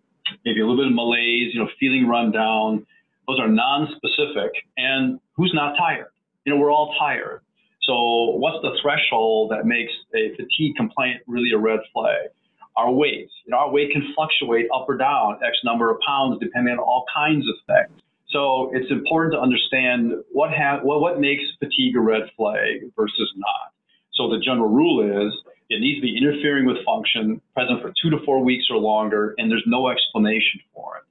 maybe 0.44 0.60
a 0.60 0.66
little 0.66 0.76
bit 0.76 0.86
of 0.86 0.94
malaise, 0.94 1.54
you 1.54 1.60
know, 1.60 1.68
feeling 1.78 2.06
run 2.06 2.30
down. 2.30 2.86
Those 3.28 3.40
are 3.40 3.48
non-specific. 3.48 4.52
And 4.76 5.20
who's 5.36 5.52
not 5.54 5.76
tired? 5.76 6.10
You 6.44 6.54
know, 6.54 6.60
we're 6.60 6.72
all 6.72 6.94
tired. 6.98 7.42
So 7.82 8.36
what's 8.36 8.60
the 8.62 8.76
threshold 8.82 9.50
that 9.52 9.64
makes 9.66 9.92
a 10.14 10.34
fatigue 10.36 10.76
complaint 10.76 11.22
really 11.26 11.50
a 11.54 11.58
red 11.58 11.80
flag? 11.92 12.30
Our 12.76 12.92
weight. 12.92 13.30
You 13.44 13.52
know, 13.52 13.58
our 13.58 13.70
weight 13.70 13.90
can 13.92 14.12
fluctuate 14.14 14.66
up 14.74 14.86
or 14.88 14.96
down 14.96 15.38
X 15.44 15.56
number 15.64 15.90
of 15.90 15.98
pounds 16.06 16.38
depending 16.40 16.74
on 16.74 16.78
all 16.78 17.04
kinds 17.14 17.46
of 17.48 17.54
things. 17.66 18.02
So 18.28 18.70
it's 18.74 18.90
important 18.90 19.34
to 19.34 19.40
understand 19.40 20.12
what, 20.32 20.50
ha- 20.50 20.80
what, 20.82 21.00
what 21.00 21.20
makes 21.20 21.42
fatigue 21.58 21.96
a 21.96 22.00
red 22.00 22.22
flag 22.36 22.90
versus 22.96 23.32
not. 23.36 23.72
So 24.14 24.28
the 24.28 24.38
general 24.38 24.68
rule 24.68 25.00
is 25.00 25.32
it 25.68 25.80
needs 25.80 25.98
to 25.98 26.02
be 26.02 26.16
interfering 26.16 26.66
with 26.66 26.84
function, 26.84 27.40
present 27.54 27.82
for 27.82 27.92
two 28.02 28.10
to 28.10 28.18
four 28.24 28.42
weeks 28.42 28.66
or 28.70 28.78
longer, 28.78 29.34
and 29.38 29.50
there's 29.50 29.64
no 29.66 29.88
explanation 29.88 30.60
for 30.74 30.98
it. 30.98 31.02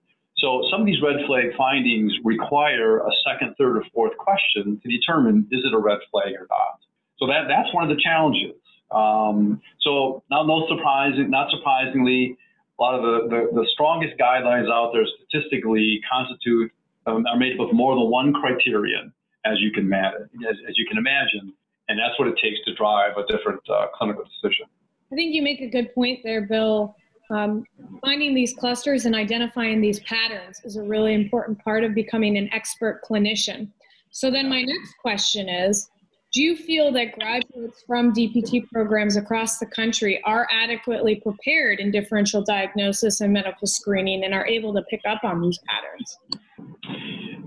So 0.46 0.62
some 0.70 0.82
of 0.82 0.86
these 0.86 1.02
red 1.02 1.26
flag 1.26 1.58
findings 1.58 2.14
require 2.24 3.00
a 3.00 3.10
second, 3.26 3.56
third, 3.58 3.78
or 3.78 3.84
fourth 3.92 4.16
question 4.18 4.80
to 4.80 4.88
determine 4.88 5.48
is 5.50 5.62
it 5.66 5.74
a 5.74 5.80
red 5.80 5.98
flag 6.12 6.36
or 6.38 6.46
not. 6.52 6.78
So 7.18 7.26
that, 7.26 7.50
that's 7.50 7.74
one 7.74 7.90
of 7.90 7.90
the 7.90 8.00
challenges. 8.00 8.54
Um, 8.92 9.60
so 9.82 10.22
now, 10.30 10.44
no 10.44 10.68
surprising, 10.70 11.32
not 11.32 11.50
surprisingly, 11.50 12.38
a 12.78 12.84
lot 12.84 12.94
of 12.94 13.02
the, 13.02 13.18
the, 13.28 13.62
the 13.62 13.68
strongest 13.74 14.20
guidelines 14.20 14.70
out 14.72 14.92
there 14.94 15.08
statistically 15.26 16.00
constitute 16.06 16.72
um, 17.08 17.26
are 17.26 17.38
made 17.38 17.60
up 17.60 17.68
of 17.68 17.74
more 17.74 17.96
than 17.96 18.12
one 18.12 18.32
criterion, 18.32 19.12
as 19.46 19.60
you 19.60 19.72
can 19.72 19.92
as, 19.92 20.58
as 20.70 20.78
you 20.78 20.86
can 20.88 21.00
imagine, 21.00 21.54
and 21.90 21.98
that's 21.98 22.20
what 22.20 22.28
it 22.28 22.36
takes 22.40 22.60
to 22.66 22.76
drive 22.76 23.18
a 23.18 23.26
different 23.36 23.62
uh, 23.68 23.88
clinical 23.96 24.24
decision. 24.24 24.68
I 25.12 25.16
think 25.16 25.34
you 25.34 25.42
make 25.42 25.62
a 25.62 25.70
good 25.70 25.92
point 25.96 26.20
there, 26.24 26.46
Bill. 26.46 26.96
Um, 27.30 27.66
finding 28.02 28.34
these 28.36 28.54
clusters 28.54 29.06
and 29.06 29.16
identifying 29.16 29.82
these 29.82 30.00
patterns 30.02 30.62
is 30.64 30.76
a 30.76 30.84
really 30.84 31.14
important 31.14 31.58
part 31.64 31.84
of 31.84 31.96
becoming 31.96 32.38
an 32.38 32.50
expert 32.54 33.02
clinician. 33.04 33.70
So 34.12 34.30
then 34.32 34.48
my 34.48 34.62
next 34.62 34.94
question 35.02 35.50
is, 35.50 35.90
do 36.36 36.44
you 36.44 36.58
feel 36.58 36.92
that 36.92 37.14
graduates 37.14 37.84
from 37.88 38.14
DPT 38.14 38.68
programs 38.68 39.16
across 39.16 39.58
the 39.58 39.66
country 39.66 40.22
are 40.26 40.48
adequately 40.52 41.16
prepared 41.16 41.80
in 41.80 41.92
differential 41.92 42.44
diagnosis 42.44 43.22
and 43.22 43.32
medical 43.32 43.68
screening 43.68 44.24
and 44.26 44.34
are 44.34 44.46
able 44.46 44.74
to 44.74 44.82
pick 44.90 45.00
up 45.08 45.24
on 45.24 45.42
these 45.42 45.58
patterns? 45.70 46.18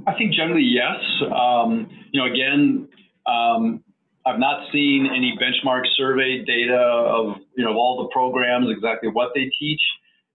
I 0.06 0.14
think 0.14 0.32
generally 0.32 0.62
yes. 0.62 1.00
Um, 1.30 1.90
you 2.12 2.20
know, 2.20 2.32
again, 2.32 2.88
um, 3.26 3.84
I've 4.28 4.38
not 4.38 4.70
seen 4.70 5.08
any 5.08 5.38
benchmark 5.40 5.84
survey 5.96 6.44
data 6.44 6.76
of 6.76 7.36
you 7.56 7.64
know 7.64 7.72
all 7.72 8.02
the 8.02 8.12
programs 8.12 8.66
exactly 8.68 9.08
what 9.08 9.32
they 9.34 9.50
teach. 9.58 9.80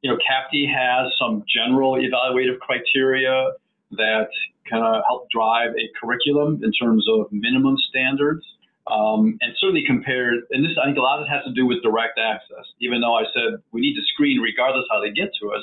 You 0.02 0.12
know, 0.12 0.18
CAPTE 0.28 0.68
has 0.68 1.14
some 1.20 1.44
general 1.48 1.94
evaluative 1.94 2.58
criteria 2.60 3.52
that 3.92 4.30
kind 4.70 4.84
of 4.84 5.04
help 5.08 5.30
drive 5.30 5.70
a 5.72 5.86
curriculum 6.00 6.60
in 6.64 6.72
terms 6.74 7.06
of 7.08 7.28
minimum 7.32 7.76
standards. 7.90 8.44
Um, 8.88 9.38
and 9.40 9.54
certainly 9.60 9.84
compared, 9.86 10.44
and 10.52 10.66
this 10.66 10.76
I 10.82 10.88
think 10.88 10.98
a 10.98 11.02
lot 11.02 11.20
of 11.20 11.28
it 11.28 11.30
has 11.30 11.46
to 11.46 11.54
do 11.54 11.66
with 11.66 11.82
direct 11.84 12.20
access. 12.20 12.66
Even 12.82 13.00
though 13.00 13.16
I 13.16 13.24
said 13.34 13.62
we 13.72 13.80
need 13.80 13.94
to 13.94 14.02
screen 14.14 14.42
regardless 14.42 14.86
how 14.92 15.02
they 15.02 15.12
get 15.12 15.30
to 15.42 15.52
us, 15.52 15.62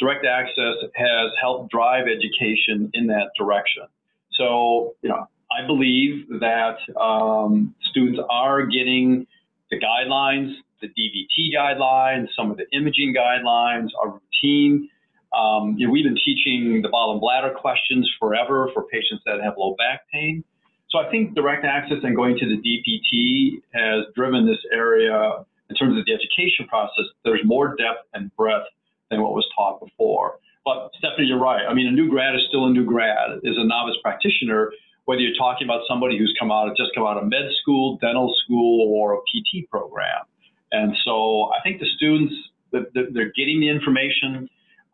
direct 0.00 0.24
access 0.24 0.80
has 0.96 1.30
helped 1.38 1.70
drive 1.70 2.06
education 2.08 2.90
in 2.94 3.06
that 3.08 3.30
direction. 3.38 3.84
So, 4.32 4.94
you 5.02 5.10
know, 5.10 5.28
I 5.50 5.66
believe 5.66 6.28
that 6.40 6.76
um, 7.00 7.74
students 7.90 8.20
are 8.30 8.66
getting 8.66 9.26
the 9.70 9.78
guidelines, 9.78 10.54
the 10.80 10.88
DVT 10.88 11.54
guidelines, 11.56 12.28
some 12.36 12.50
of 12.50 12.56
the 12.56 12.66
imaging 12.72 13.14
guidelines, 13.14 13.88
are 14.02 14.20
routine. 14.20 14.88
Um, 15.36 15.74
you 15.76 15.86
know, 15.86 15.92
we've 15.92 16.04
been 16.04 16.18
teaching 16.24 16.82
the 16.82 16.88
bottom 16.88 17.20
bladder 17.20 17.52
questions 17.54 18.10
forever 18.18 18.70
for 18.72 18.84
patients 18.84 19.22
that 19.26 19.40
have 19.42 19.54
low 19.58 19.74
back 19.76 20.02
pain. 20.12 20.44
So 20.90 20.98
I 20.98 21.10
think 21.10 21.34
direct 21.34 21.64
access 21.64 21.98
and 22.02 22.14
going 22.14 22.38
to 22.38 22.46
the 22.46 22.56
DPT 22.56 23.60
has 23.74 24.06
driven 24.14 24.46
this 24.46 24.58
area 24.72 25.44
in 25.68 25.76
terms 25.76 25.98
of 25.98 26.04
the 26.04 26.12
education 26.12 26.66
process. 26.68 27.06
There's 27.24 27.40
more 27.44 27.74
depth 27.76 28.06
and 28.14 28.34
breadth 28.36 28.66
than 29.10 29.22
what 29.22 29.34
was 29.34 29.46
taught 29.56 29.80
before. 29.80 30.38
But 30.64 30.90
Stephanie, 30.98 31.28
you're 31.28 31.40
right. 31.40 31.64
I 31.68 31.74
mean, 31.74 31.86
a 31.86 31.92
new 31.92 32.08
grad 32.08 32.34
is 32.34 32.42
still 32.48 32.66
a 32.66 32.70
new 32.70 32.84
grad. 32.84 33.38
Is 33.42 33.56
a 33.56 33.64
novice 33.64 33.96
practitioner, 34.02 34.72
whether 35.06 35.20
you're 35.20 35.36
talking 35.36 35.66
about 35.66 35.82
somebody 35.88 36.18
who's 36.18 36.34
come 36.38 36.52
out, 36.52 36.68
of 36.68 36.76
just 36.76 36.90
come 36.94 37.06
out 37.06 37.16
of 37.16 37.24
med 37.28 37.50
school, 37.62 37.96
dental 38.00 38.32
school, 38.44 38.92
or 38.92 39.14
a 39.14 39.18
PT 39.18 39.68
program. 39.70 40.24
And 40.72 40.94
so 41.04 41.50
I 41.56 41.62
think 41.62 41.80
the 41.80 41.86
students, 41.96 42.34
they're 42.72 43.32
getting 43.36 43.60
the 43.60 43.68
information, 43.68 44.48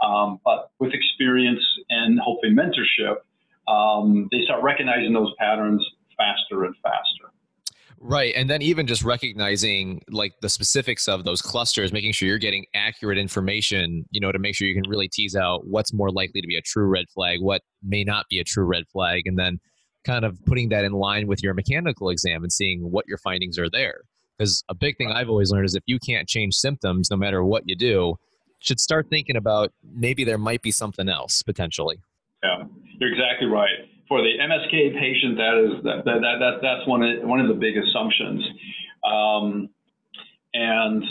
um, 0.04 0.38
but 0.44 0.70
with 0.78 0.92
experience 0.92 1.62
and 1.88 2.20
hopefully 2.20 2.54
mentorship, 2.54 3.16
um, 3.72 4.28
they 4.30 4.42
start 4.44 4.62
recognizing 4.62 5.12
those 5.12 5.32
patterns 5.38 5.84
faster 6.16 6.64
and 6.64 6.74
faster. 6.82 7.32
Right. 8.04 8.34
And 8.34 8.50
then 8.50 8.62
even 8.62 8.88
just 8.88 9.04
recognizing 9.04 10.02
like 10.10 10.32
the 10.42 10.48
specifics 10.48 11.06
of 11.06 11.24
those 11.24 11.40
clusters, 11.40 11.92
making 11.92 12.12
sure 12.12 12.26
you're 12.26 12.36
getting 12.36 12.66
accurate 12.74 13.16
information, 13.16 14.04
you 14.10 14.20
know, 14.20 14.32
to 14.32 14.40
make 14.40 14.56
sure 14.56 14.66
you 14.66 14.74
can 14.74 14.90
really 14.90 15.08
tease 15.08 15.36
out 15.36 15.68
what's 15.68 15.92
more 15.92 16.10
likely 16.10 16.40
to 16.40 16.46
be 16.48 16.56
a 16.56 16.60
true 16.60 16.86
red 16.86 17.06
flag, 17.14 17.40
what 17.40 17.62
may 17.82 18.02
not 18.02 18.26
be 18.28 18.40
a 18.40 18.44
true 18.44 18.64
red 18.64 18.84
flag, 18.92 19.22
and 19.26 19.38
then 19.38 19.60
kind 20.04 20.24
of 20.24 20.42
putting 20.44 20.68
that 20.70 20.84
in 20.84 20.92
line 20.92 21.26
with 21.26 21.42
your 21.42 21.54
mechanical 21.54 22.10
exam 22.10 22.42
and 22.42 22.52
seeing 22.52 22.90
what 22.90 23.06
your 23.08 23.18
findings 23.18 23.58
are 23.58 23.70
there. 23.70 24.02
Because 24.36 24.64
a 24.68 24.74
big 24.74 24.96
thing 24.96 25.10
I've 25.10 25.28
always 25.28 25.50
learned 25.50 25.66
is 25.66 25.74
if 25.74 25.84
you 25.86 25.98
can't 25.98 26.28
change 26.28 26.54
symptoms, 26.54 27.10
no 27.10 27.16
matter 27.16 27.44
what 27.44 27.64
you 27.66 27.76
do, 27.76 28.16
should 28.58 28.80
start 28.80 29.08
thinking 29.10 29.36
about 29.36 29.72
maybe 29.94 30.24
there 30.24 30.38
might 30.38 30.62
be 30.62 30.70
something 30.70 31.08
else 31.08 31.42
potentially. 31.42 32.00
Yeah, 32.42 32.64
you're 32.98 33.12
exactly 33.12 33.46
right 33.46 33.88
for 34.12 34.20
the 34.20 34.36
MSK 34.44 34.92
patient, 35.00 35.38
that 35.38 35.56
is 35.56 35.84
that, 35.84 36.04
that, 36.04 36.20
that 36.20 36.58
that's 36.60 36.86
one 36.86 37.02
of 37.02 37.26
one 37.26 37.40
of 37.40 37.48
the 37.48 37.54
big 37.54 37.78
assumptions, 37.78 38.44
um, 39.08 39.70
and 40.52 41.02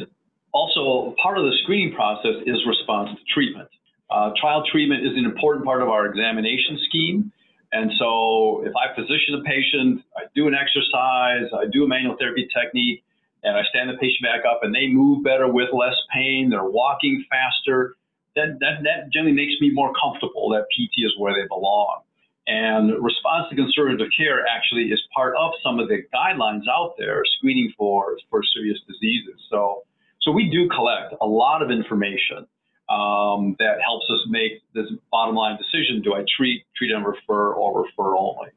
also 0.54 1.16
part 1.18 1.40
of 1.40 1.46
the 1.46 1.58
screening 1.64 1.96
process 1.96 2.46
is 2.46 2.62
response 2.68 3.10
to 3.18 3.34
treatment. 3.34 3.68
Uh, 4.12 4.30
trial 4.40 4.64
treatment 4.72 5.02
is 5.02 5.14
an 5.18 5.26
important 5.26 5.66
part 5.66 5.82
of 5.82 5.90
our 5.90 6.06
examination 6.06 6.78
scheme. 6.88 7.32
And 7.72 7.92
so 7.98 8.64
if 8.66 8.74
I 8.76 8.94
position 8.94 9.40
the 9.40 9.44
patient, 9.46 10.04
I 10.16 10.24
do 10.36 10.48
an 10.48 10.54
exercise, 10.54 11.48
I 11.56 11.66
do 11.72 11.86
a 11.86 11.88
manual 11.88 12.18
therapy 12.20 12.48
technique, 12.54 13.04
and 13.44 13.58
I 13.58 13.64
stand 13.70 13.90
the 13.90 13.98
patient 13.98 14.24
back 14.24 14.44
up 14.46 14.62
and 14.64 14.76
they 14.76 14.88
move 14.88 15.24
better 15.24 15.52
with 15.52 15.70
less 15.74 15.96
pain, 16.14 16.50
they're 16.50 16.64
walking 16.64 17.24
faster, 17.30 17.96
that, 18.36 18.60
that, 18.60 18.84
that 18.84 19.12
generally 19.12 19.36
makes 19.36 19.60
me 19.60 19.72
more 19.72 19.92
comfortable 20.00 20.50
that 20.52 20.68
PT 20.72 21.04
is 21.06 21.14
where 21.18 21.34
they 21.34 21.48
belong. 21.48 22.02
And 22.48 22.92
response 23.04 23.50
to 23.50 23.56
conservative 23.56 24.08
care 24.16 24.46
actually 24.48 24.92
is 24.92 25.02
part 25.14 25.36
of 25.38 25.52
some 25.64 25.80
of 25.80 25.88
the 25.88 26.04
guidelines 26.14 26.64
out 26.70 26.96
there 26.98 27.24
screening 27.38 27.74
for, 27.78 28.18
for 28.30 28.42
serious 28.54 28.80
diseases. 28.88 29.40
So, 29.50 29.84
so 30.22 30.32
we 30.32 30.50
do 30.50 30.68
collect 30.70 31.16
a 31.22 31.26
lot 31.26 31.62
of 31.62 31.72
information 31.72 32.48
um, 32.92 33.56
that 33.60 33.78
helps 33.84 34.06
us 34.10 34.20
make 34.30 34.62
this 34.74 34.88
bottom 35.12 35.36
line 35.36 35.58
decision: 35.58 36.02
do 36.02 36.14
I 36.14 36.26
treat, 36.38 36.64
treat 36.76 36.92
and 36.92 37.06
refer, 37.06 37.54
or 37.54 37.84
refer 37.84 38.16
only? 38.18 38.50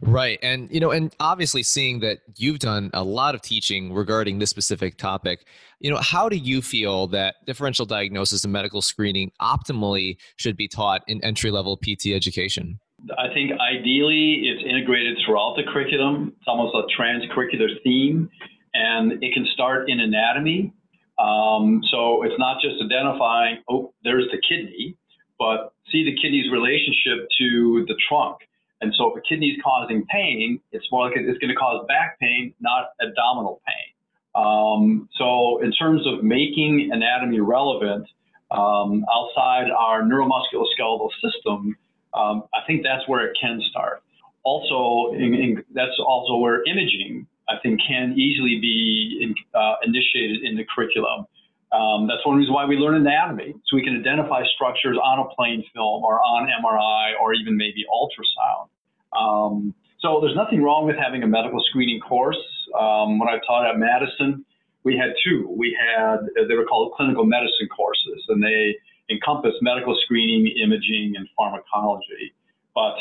Right. 0.00 0.38
And, 0.42 0.72
you 0.72 0.80
know, 0.80 0.90
and 0.90 1.14
obviously 1.20 1.62
seeing 1.62 2.00
that 2.00 2.20
you've 2.36 2.60
done 2.60 2.90
a 2.94 3.02
lot 3.02 3.34
of 3.34 3.42
teaching 3.42 3.92
regarding 3.92 4.38
this 4.38 4.50
specific 4.50 4.96
topic, 4.96 5.46
you 5.80 5.90
know, 5.90 5.98
how 5.98 6.28
do 6.28 6.36
you 6.36 6.62
feel 6.62 7.08
that 7.08 7.36
differential 7.46 7.84
diagnosis 7.84 8.44
and 8.44 8.52
medical 8.52 8.80
screening 8.80 9.32
optimally 9.40 10.16
should 10.36 10.56
be 10.56 10.68
taught 10.68 11.02
in 11.08 11.22
entry 11.24 11.50
level 11.50 11.76
PT 11.76 12.08
education? 12.14 12.78
I 13.18 13.32
think 13.34 13.50
ideally 13.60 14.44
it's 14.44 14.62
integrated 14.64 15.18
throughout 15.26 15.56
the 15.56 15.64
curriculum. 15.64 16.32
It's 16.36 16.46
almost 16.46 16.74
a 16.76 16.82
transcurricular 17.00 17.68
theme, 17.82 18.30
and 18.74 19.22
it 19.22 19.34
can 19.34 19.44
start 19.52 19.90
in 19.90 19.98
anatomy. 19.98 20.72
Um, 21.22 21.82
so 21.90 22.24
it's 22.24 22.38
not 22.38 22.60
just 22.60 22.82
identifying, 22.82 23.62
oh, 23.70 23.94
there's 24.02 24.26
the 24.32 24.38
kidney, 24.42 24.96
but 25.38 25.72
see 25.90 26.04
the 26.04 26.16
kidney's 26.20 26.50
relationship 26.50 27.28
to 27.38 27.84
the 27.86 27.94
trunk. 28.08 28.38
And 28.80 28.92
so 28.98 29.12
if 29.12 29.18
a 29.18 29.20
kidney 29.20 29.50
is 29.50 29.60
causing 29.62 30.04
pain, 30.06 30.60
it's 30.72 30.86
more 30.90 31.06
like 31.06 31.16
it's 31.16 31.38
going 31.38 31.50
to 31.50 31.54
cause 31.54 31.84
back 31.86 32.18
pain, 32.18 32.52
not 32.60 32.86
abdominal 33.00 33.60
pain. 33.66 33.92
Um, 34.34 35.08
so 35.16 35.62
in 35.62 35.70
terms 35.72 36.02
of 36.06 36.24
making 36.24 36.90
anatomy 36.92 37.38
relevant 37.40 38.08
um, 38.50 39.04
outside 39.14 39.70
our 39.70 40.02
neuromusculoskeletal 40.02 41.10
system, 41.22 41.76
um, 42.14 42.44
I 42.52 42.66
think 42.66 42.82
that's 42.82 43.06
where 43.06 43.24
it 43.26 43.36
can 43.40 43.62
start. 43.70 44.02
Also, 44.42 45.14
in, 45.14 45.34
in, 45.34 45.64
that's 45.72 45.98
also 46.04 46.36
where 46.36 46.64
imaging, 46.64 47.28
I 47.48 47.54
think, 47.62 47.80
can 47.86 48.14
easily 48.16 48.58
be 48.60 49.20
in, 49.22 49.34
uh, 49.54 49.76
initiated 49.84 50.44
in 50.44 50.56
the 50.56 50.64
curriculum. 50.74 51.26
Um, 51.72 52.06
that's 52.06 52.24
one 52.26 52.36
reason 52.36 52.52
why 52.52 52.66
we 52.66 52.76
learn 52.76 52.94
anatomy, 52.96 53.54
so 53.66 53.76
we 53.76 53.82
can 53.82 53.98
identify 53.98 54.42
structures 54.54 54.98
on 55.02 55.18
a 55.20 55.34
plain 55.34 55.64
film 55.74 56.04
or 56.04 56.20
on 56.20 56.48
MRI 56.48 57.12
or 57.20 57.32
even 57.32 57.56
maybe 57.56 57.84
ultrasound. 57.88 58.68
Um, 59.16 59.74
so 60.00 60.20
there's 60.20 60.36
nothing 60.36 60.62
wrong 60.62 60.86
with 60.86 60.96
having 60.96 61.22
a 61.22 61.26
medical 61.26 61.62
screening 61.70 62.00
course. 62.00 62.36
Um, 62.78 63.18
when 63.18 63.28
I 63.28 63.38
taught 63.46 63.66
at 63.66 63.78
Madison, 63.78 64.44
we 64.84 64.96
had 64.96 65.14
two. 65.24 65.48
We 65.56 65.76
had, 65.78 66.18
they 66.48 66.54
were 66.54 66.64
called 66.64 66.92
clinical 66.94 67.24
medicine 67.24 67.68
courses, 67.74 68.22
and 68.28 68.42
they 68.42 68.76
encompass 69.08 69.54
medical 69.62 69.96
screening, 70.04 70.52
imaging, 70.62 71.14
and 71.16 71.28
pharmacology. 71.36 72.34
But 72.74 72.96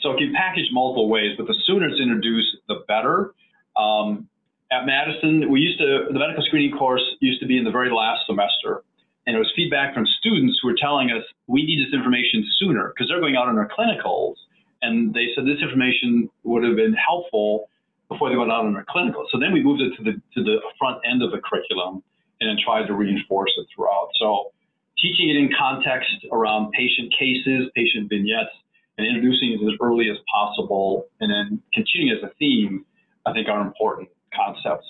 so 0.00 0.12
it 0.12 0.18
can 0.18 0.32
package 0.34 0.68
multiple 0.72 1.08
ways, 1.08 1.32
but 1.36 1.46
the 1.46 1.56
sooner 1.64 1.88
it's 1.88 2.00
introduced, 2.00 2.56
the 2.68 2.84
better. 2.86 3.34
Um, 3.76 4.28
at 4.70 4.84
Madison, 4.84 5.50
we 5.50 5.60
used 5.60 5.78
to, 5.78 6.06
the 6.12 6.18
medical 6.18 6.42
screening 6.44 6.76
course 6.76 7.02
used 7.20 7.40
to 7.40 7.46
be 7.46 7.56
in 7.56 7.64
the 7.64 7.70
very 7.70 7.90
last 7.90 8.26
semester. 8.26 8.82
And 9.26 9.34
it 9.34 9.38
was 9.38 9.52
feedback 9.56 9.94
from 9.94 10.06
students 10.06 10.58
who 10.62 10.68
were 10.68 10.76
telling 10.80 11.10
us 11.10 11.22
we 11.46 11.64
need 11.64 11.84
this 11.84 11.94
information 11.94 12.44
sooner 12.58 12.92
because 12.94 13.08
they're 13.08 13.20
going 13.20 13.36
out 13.36 13.48
on 13.48 13.56
their 13.56 13.68
clinicals. 13.68 14.34
And 14.82 15.14
they 15.14 15.28
said 15.34 15.46
this 15.46 15.62
information 15.62 16.30
would 16.44 16.62
have 16.62 16.76
been 16.76 16.94
helpful 16.94 17.68
before 18.08 18.30
they 18.30 18.36
went 18.36 18.52
out 18.52 18.64
on 18.64 18.72
their 18.72 18.86
clinical. 18.88 19.26
So 19.32 19.38
then 19.38 19.52
we 19.52 19.62
moved 19.62 19.82
it 19.82 19.96
to 19.96 20.02
the 20.02 20.12
to 20.34 20.44
the 20.44 20.58
front 20.78 20.98
end 21.04 21.22
of 21.22 21.32
the 21.32 21.38
curriculum 21.38 22.02
and 22.40 22.50
then 22.50 22.56
tried 22.62 22.86
to 22.86 22.94
reinforce 22.94 23.50
it 23.56 23.66
throughout. 23.74 24.10
So 24.18 24.52
teaching 24.98 25.30
it 25.30 25.36
in 25.36 25.50
context 25.58 26.10
around 26.32 26.70
patient 26.72 27.12
cases, 27.18 27.68
patient 27.74 28.08
vignettes, 28.08 28.54
and 28.98 29.06
introducing 29.06 29.52
it 29.52 29.60
as 29.66 29.74
early 29.80 30.08
as 30.10 30.16
possible, 30.32 31.06
and 31.20 31.30
then 31.30 31.62
continuing 31.74 32.16
as 32.16 32.22
a 32.22 32.32
theme, 32.38 32.84
I 33.26 33.32
think 33.32 33.48
are 33.48 33.60
important 33.60 34.08
concepts. 34.34 34.86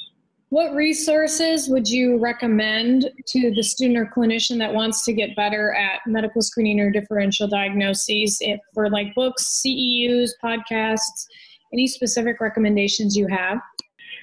What 0.50 0.74
resources 0.74 1.68
would 1.68 1.88
you 1.88 2.18
recommend 2.18 3.10
to 3.26 3.50
the 3.50 3.62
student 3.62 3.98
or 3.98 4.06
clinician 4.06 4.58
that 4.58 4.72
wants 4.72 5.04
to 5.06 5.12
get 5.12 5.34
better 5.34 5.74
at 5.74 6.00
medical 6.06 6.40
screening 6.40 6.78
or 6.78 6.90
differential 6.90 7.48
diagnoses 7.48 8.38
if, 8.40 8.60
for 8.72 8.88
like 8.88 9.12
books, 9.16 9.60
CEUs, 9.66 10.30
podcasts, 10.42 11.26
any 11.72 11.88
specific 11.88 12.40
recommendations 12.40 13.16
you 13.16 13.26
have? 13.26 13.58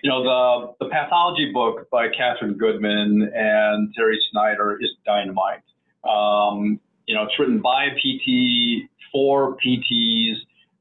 You 0.02 0.10
know, 0.10 0.24
the, 0.24 0.86
the 0.86 0.90
pathology 0.90 1.52
book 1.54 1.90
by 1.92 2.08
Catherine 2.10 2.58
Goodman 2.58 3.30
and 3.36 3.94
Terry 3.94 4.20
Snyder 4.32 4.78
is 4.82 4.92
dynamite. 5.06 5.62
Um, 6.10 6.80
you 7.06 7.16
know, 7.16 7.24
it's 7.24 7.38
written 7.38 7.62
by 7.62 7.90
PT 7.90 8.90
for 9.12 9.58
PTs, 9.58 10.36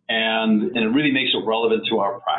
and, 0.08 0.62
and 0.62 0.78
it 0.78 0.88
really 0.88 1.12
makes 1.12 1.32
it 1.34 1.44
relevant 1.44 1.84
to 1.90 1.98
our 1.98 2.20
practice. 2.20 2.31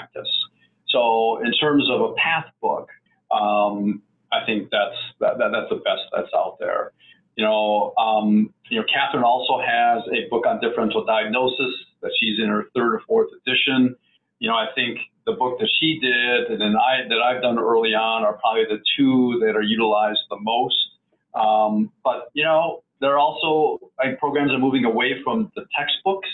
So, 0.93 1.41
in 1.43 1.51
terms 1.53 1.89
of 1.91 2.01
a 2.01 2.13
path 2.13 2.45
book, 2.62 2.88
um, 3.32 4.01
I 4.32 4.45
think 4.45 4.69
that's 4.71 4.95
that, 5.19 5.38
that, 5.39 5.49
that's 5.51 5.69
the 5.69 5.82
best 5.84 6.03
that's 6.15 6.29
out 6.36 6.58
there. 6.60 6.93
You 7.36 7.43
know, 7.43 7.93
um, 7.97 8.53
you 8.69 8.79
know, 8.79 8.86
Catherine 8.93 9.23
also 9.23 9.60
has 9.60 10.03
a 10.13 10.29
book 10.29 10.45
on 10.45 10.62
differential 10.62 11.03
diagnosis 11.03 11.73
that 12.01 12.12
she's 12.19 12.39
in 12.39 12.47
her 12.47 12.65
third 12.75 12.93
or 12.93 13.01
fourth 13.08 13.29
edition. 13.41 13.95
You 14.39 14.49
know, 14.49 14.56
I 14.56 14.67
think 14.75 14.99
the 15.25 15.34
book 15.34 15.58
that 15.60 15.69
she 15.79 15.99
did 15.99 16.51
and 16.51 16.62
then 16.62 16.75
I 16.75 17.08
that 17.10 17.21
I've 17.21 17.41
done 17.41 17.58
early 17.58 17.95
on 17.95 18.23
are 18.23 18.34
probably 18.34 18.65
the 18.65 18.82
two 18.97 19.39
that 19.41 19.56
are 19.56 19.62
utilized 19.63 20.19
the 20.29 20.38
most. 20.39 20.77
Um, 21.34 21.91
but 22.03 22.29
you 22.34 22.43
know, 22.43 22.84
there 23.01 23.13
are 23.13 23.19
also 23.19 23.91
like, 23.97 24.19
programs 24.19 24.51
are 24.51 24.60
moving 24.60 24.86
away 24.86 25.21
from 25.23 25.51
the 25.56 25.65
textbooks 25.77 26.29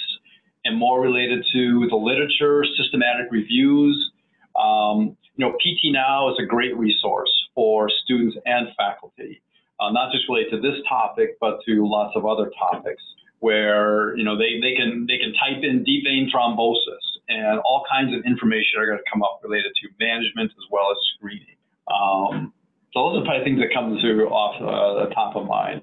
and 0.65 0.78
more 0.78 1.02
related 1.02 1.45
to 1.54 1.88
the 1.89 1.95
literature, 1.95 2.65
systematic 2.78 3.32
reviews. 3.32 4.12
Um, 4.60 5.17
you 5.36 5.45
know, 5.45 5.56
PTnow 5.63 6.32
is 6.34 6.38
a 6.43 6.45
great 6.45 6.76
resource 6.78 7.32
for 7.56 7.89
students 8.04 8.38
and 8.45 8.67
faculty, 8.76 9.41
uh, 9.80 9.91
not 9.91 10.12
just 10.12 10.28
related 10.28 10.52
to 10.52 10.62
this 10.62 10.80
topic, 10.88 11.38
but 11.39 11.60
to 11.65 11.88
lots 11.88 12.15
of 12.15 12.26
other 12.26 12.52
topics 12.60 13.02
where 13.39 14.15
you 14.17 14.24
know 14.24 14.38
they, 14.38 14.60
they 14.62 14.76
can 14.76 15.06
they 15.08 15.17
can 15.17 15.34
type 15.34 15.63
in 15.63 15.84
deep 15.84 16.04
vein 16.04 16.30
thrombosis 16.34 17.00
and 17.30 17.60
all 17.60 17.84
kinds 17.89 18.13
of 18.13 18.26
information 18.26 18.80
are 18.80 18.86
going 18.86 18.98
to 18.98 19.10
come 19.12 19.24
up 19.24 19.39
related 19.43 19.72
to 19.82 19.88
management 20.00 20.52
as 20.52 20.65
well 20.72 20.91
as 20.91 20.98
screening. 21.15 21.56
Um, 21.88 22.54
so 22.93 23.10
those 23.10 23.22
are 23.22 23.26
probably 23.26 23.43
things 23.45 23.60
that 23.60 23.74
come 23.74 23.98
through 24.02 24.28
off 24.30 24.58
uh, 24.60 25.08
the 25.08 25.13
top 25.13 25.36
of 25.36 25.45
mind. 25.45 25.82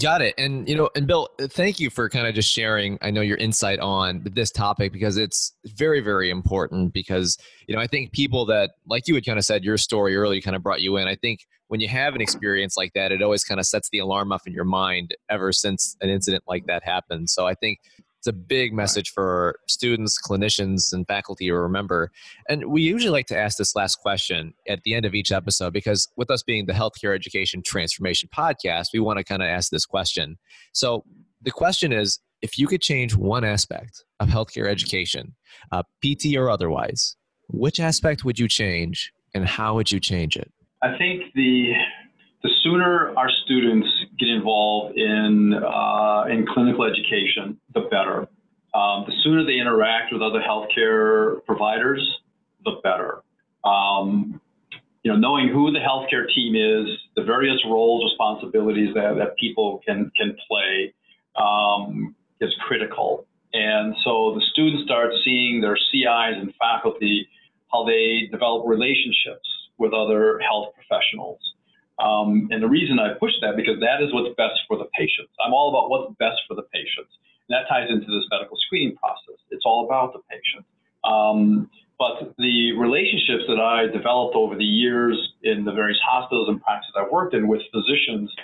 Got 0.00 0.22
it. 0.22 0.34
And 0.38 0.68
you 0.68 0.74
know, 0.76 0.90
and 0.96 1.06
Bill, 1.06 1.28
thank 1.38 1.78
you 1.78 1.88
for 1.88 2.08
kind 2.08 2.26
of 2.26 2.34
just 2.34 2.50
sharing. 2.50 2.98
I 3.00 3.12
know 3.12 3.20
your 3.20 3.36
insight 3.36 3.78
on 3.78 4.24
this 4.34 4.50
topic 4.50 4.92
because 4.92 5.16
it's 5.16 5.52
very, 5.66 6.00
very 6.00 6.30
important. 6.30 6.92
Because 6.92 7.38
you 7.68 7.76
know, 7.76 7.80
I 7.80 7.86
think 7.86 8.12
people 8.12 8.44
that, 8.46 8.72
like 8.88 9.06
you 9.06 9.14
had 9.14 9.24
kind 9.24 9.38
of 9.38 9.44
said, 9.44 9.62
your 9.62 9.76
story 9.78 10.16
earlier 10.16 10.40
kind 10.40 10.56
of 10.56 10.64
brought 10.64 10.80
you 10.80 10.96
in. 10.96 11.06
I 11.06 11.14
think 11.14 11.46
when 11.68 11.80
you 11.80 11.88
have 11.88 12.14
an 12.16 12.20
experience 12.20 12.76
like 12.76 12.92
that, 12.94 13.12
it 13.12 13.22
always 13.22 13.44
kind 13.44 13.60
of 13.60 13.66
sets 13.66 13.88
the 13.90 13.98
alarm 13.98 14.32
off 14.32 14.46
in 14.46 14.52
your 14.52 14.64
mind 14.64 15.14
ever 15.30 15.52
since 15.52 15.96
an 16.00 16.10
incident 16.10 16.42
like 16.48 16.66
that 16.66 16.82
happened. 16.82 17.30
So 17.30 17.46
I 17.46 17.54
think 17.54 17.78
it's 18.24 18.28
a 18.30 18.32
big 18.32 18.72
message 18.72 19.10
for 19.10 19.56
students, 19.68 20.18
clinicians, 20.18 20.94
and 20.94 21.06
faculty 21.06 21.48
to 21.48 21.54
remember. 21.54 22.10
And 22.48 22.70
we 22.70 22.80
usually 22.80 23.10
like 23.10 23.26
to 23.26 23.36
ask 23.36 23.58
this 23.58 23.76
last 23.76 23.96
question 23.96 24.54
at 24.66 24.82
the 24.82 24.94
end 24.94 25.04
of 25.04 25.14
each 25.14 25.30
episode 25.30 25.74
because, 25.74 26.08
with 26.16 26.30
us 26.30 26.42
being 26.42 26.64
the 26.64 26.72
Healthcare 26.72 27.14
Education 27.14 27.62
Transformation 27.62 28.30
Podcast, 28.34 28.88
we 28.94 29.00
want 29.00 29.18
to 29.18 29.24
kind 29.24 29.42
of 29.42 29.48
ask 29.48 29.70
this 29.70 29.84
question. 29.84 30.38
So, 30.72 31.04
the 31.42 31.50
question 31.50 31.92
is 31.92 32.18
if 32.40 32.58
you 32.58 32.66
could 32.66 32.80
change 32.80 33.14
one 33.14 33.44
aspect 33.44 34.04
of 34.20 34.28
healthcare 34.28 34.70
education, 34.70 35.34
uh, 35.70 35.82
PT 36.02 36.34
or 36.34 36.48
otherwise, 36.48 37.16
which 37.48 37.78
aspect 37.78 38.24
would 38.24 38.38
you 38.38 38.48
change 38.48 39.12
and 39.34 39.44
how 39.44 39.74
would 39.74 39.92
you 39.92 40.00
change 40.00 40.34
it? 40.34 40.50
I 40.82 40.96
think 40.96 41.24
the 41.34 41.74
the 42.42 42.48
sooner 42.62 43.12
our 43.18 43.28
students 43.44 43.88
get 44.18 44.28
involved 44.28 44.96
in 44.96 45.54
uh, 45.54 46.24
in 46.30 46.46
clinical 46.46 46.84
education, 46.84 47.58
the 47.74 47.82
better. 47.90 48.28
Um, 48.74 49.04
the 49.06 49.12
sooner 49.22 49.44
they 49.44 49.58
interact 49.58 50.12
with 50.12 50.20
other 50.20 50.40
healthcare 50.40 51.44
providers, 51.46 52.02
the 52.64 52.80
better. 52.82 53.22
Um, 53.64 54.40
you 55.02 55.12
know, 55.12 55.18
knowing 55.18 55.48
who 55.48 55.70
the 55.70 55.78
healthcare 55.78 56.26
team 56.34 56.56
is, 56.56 56.98
the 57.14 57.22
various 57.22 57.60
roles, 57.66 58.10
responsibilities 58.10 58.94
that, 58.94 59.16
that 59.18 59.36
people 59.36 59.80
can 59.86 60.10
can 60.16 60.36
play 60.48 60.94
um, 61.36 62.14
is 62.40 62.54
critical. 62.66 63.26
And 63.52 63.94
so 64.02 64.34
the 64.34 64.42
students 64.50 64.84
start 64.84 65.12
seeing 65.24 65.60
their 65.60 65.76
CIs 65.76 66.36
and 66.40 66.52
faculty 66.58 67.28
how 67.72 67.84
they 67.84 68.28
develop 68.30 68.66
relationships 68.66 69.48
with 69.78 69.92
other 69.92 70.40
health 70.40 70.74
professionals. 70.74 71.38
Um, 71.98 72.48
and 72.50 72.62
the 72.62 72.68
reason 72.68 72.98
I 72.98 73.14
push 73.14 73.32
that 73.40 73.56
because 73.56 73.78
that 73.80 74.02
is 74.02 74.12
what's 74.12 74.34
best 74.36 74.60
for 74.66 74.76
the 74.76 74.86
patients. 74.98 75.30
I'm 75.44 75.54
all 75.54 75.70
about 75.70 75.90
what's 75.90 76.10
best 76.18 76.42
for 76.48 76.54
the 76.54 76.66
patients. 76.74 77.14
And 77.46 77.54
that 77.54 77.68
ties 77.68 77.86
into 77.90 78.06
this 78.06 78.26
medical 78.30 78.56
screening 78.66 78.96
process. 78.96 79.38
It's 79.50 79.64
all 79.64 79.86
about 79.86 80.12
the 80.12 80.20
patient. 80.26 80.66
Um, 81.04 81.70
but 81.98 82.34
the 82.38 82.72
relationships 82.74 83.46
that 83.46 83.60
I 83.60 83.86
developed 83.86 84.34
over 84.34 84.56
the 84.56 84.66
years 84.66 85.14
in 85.42 85.64
the 85.64 85.72
various 85.72 86.00
hospitals 86.02 86.48
and 86.48 86.60
practices 86.60 86.92
I've 86.98 87.12
worked 87.12 87.34
in 87.34 87.46
with 87.46 87.62
physicians, 87.70 88.34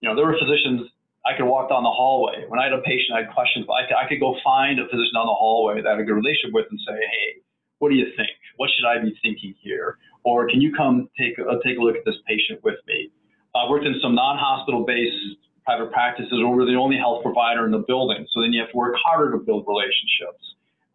you 0.00 0.08
know, 0.08 0.16
there 0.16 0.26
were 0.26 0.36
physicians 0.38 0.90
I 1.26 1.36
could 1.36 1.46
walk 1.46 1.70
down 1.70 1.82
the 1.82 1.90
hallway. 1.90 2.46
When 2.46 2.58
I 2.58 2.70
had 2.70 2.72
a 2.72 2.82
patient, 2.82 3.14
I 3.14 3.26
had 3.26 3.34
questions. 3.34 3.66
I 3.66 3.86
could, 3.86 3.98
I 3.98 4.08
could 4.08 4.20
go 4.20 4.38
find 4.42 4.78
a 4.78 4.86
physician 4.86 5.14
down 5.14 5.26
the 5.26 5.34
hallway 5.34 5.82
that 5.82 5.88
I 5.88 5.92
had 5.98 6.00
a 6.00 6.06
good 6.06 6.14
relationship 6.14 6.54
with 6.54 6.66
and 6.70 6.78
say, 6.86 6.94
hey, 6.94 7.42
what 7.78 7.90
do 7.90 7.96
you 7.96 8.06
think? 8.16 8.30
What 8.56 8.70
should 8.70 8.86
I 8.86 9.02
be 9.02 9.14
thinking 9.22 9.54
here? 9.58 9.98
Or 10.26 10.48
can 10.50 10.60
you 10.60 10.74
come 10.74 11.08
take 11.16 11.38
a, 11.38 11.44
take 11.64 11.78
a 11.78 11.80
look 11.80 11.94
at 11.94 12.04
this 12.04 12.16
patient 12.26 12.58
with 12.64 12.74
me? 12.88 13.08
I've 13.54 13.70
worked 13.70 13.86
in 13.86 13.94
some 14.02 14.16
non-hospital 14.16 14.84
based 14.84 15.38
private 15.64 15.92
practices 15.92 16.32
where 16.32 16.48
we're 16.48 16.66
the 16.66 16.74
only 16.74 16.98
health 16.98 17.22
provider 17.22 17.64
in 17.64 17.70
the 17.70 17.84
building. 17.86 18.26
So 18.34 18.42
then 18.42 18.52
you 18.52 18.60
have 18.60 18.72
to 18.72 18.76
work 18.76 18.96
harder 18.98 19.30
to 19.32 19.38
build 19.38 19.64
relationships 19.68 20.42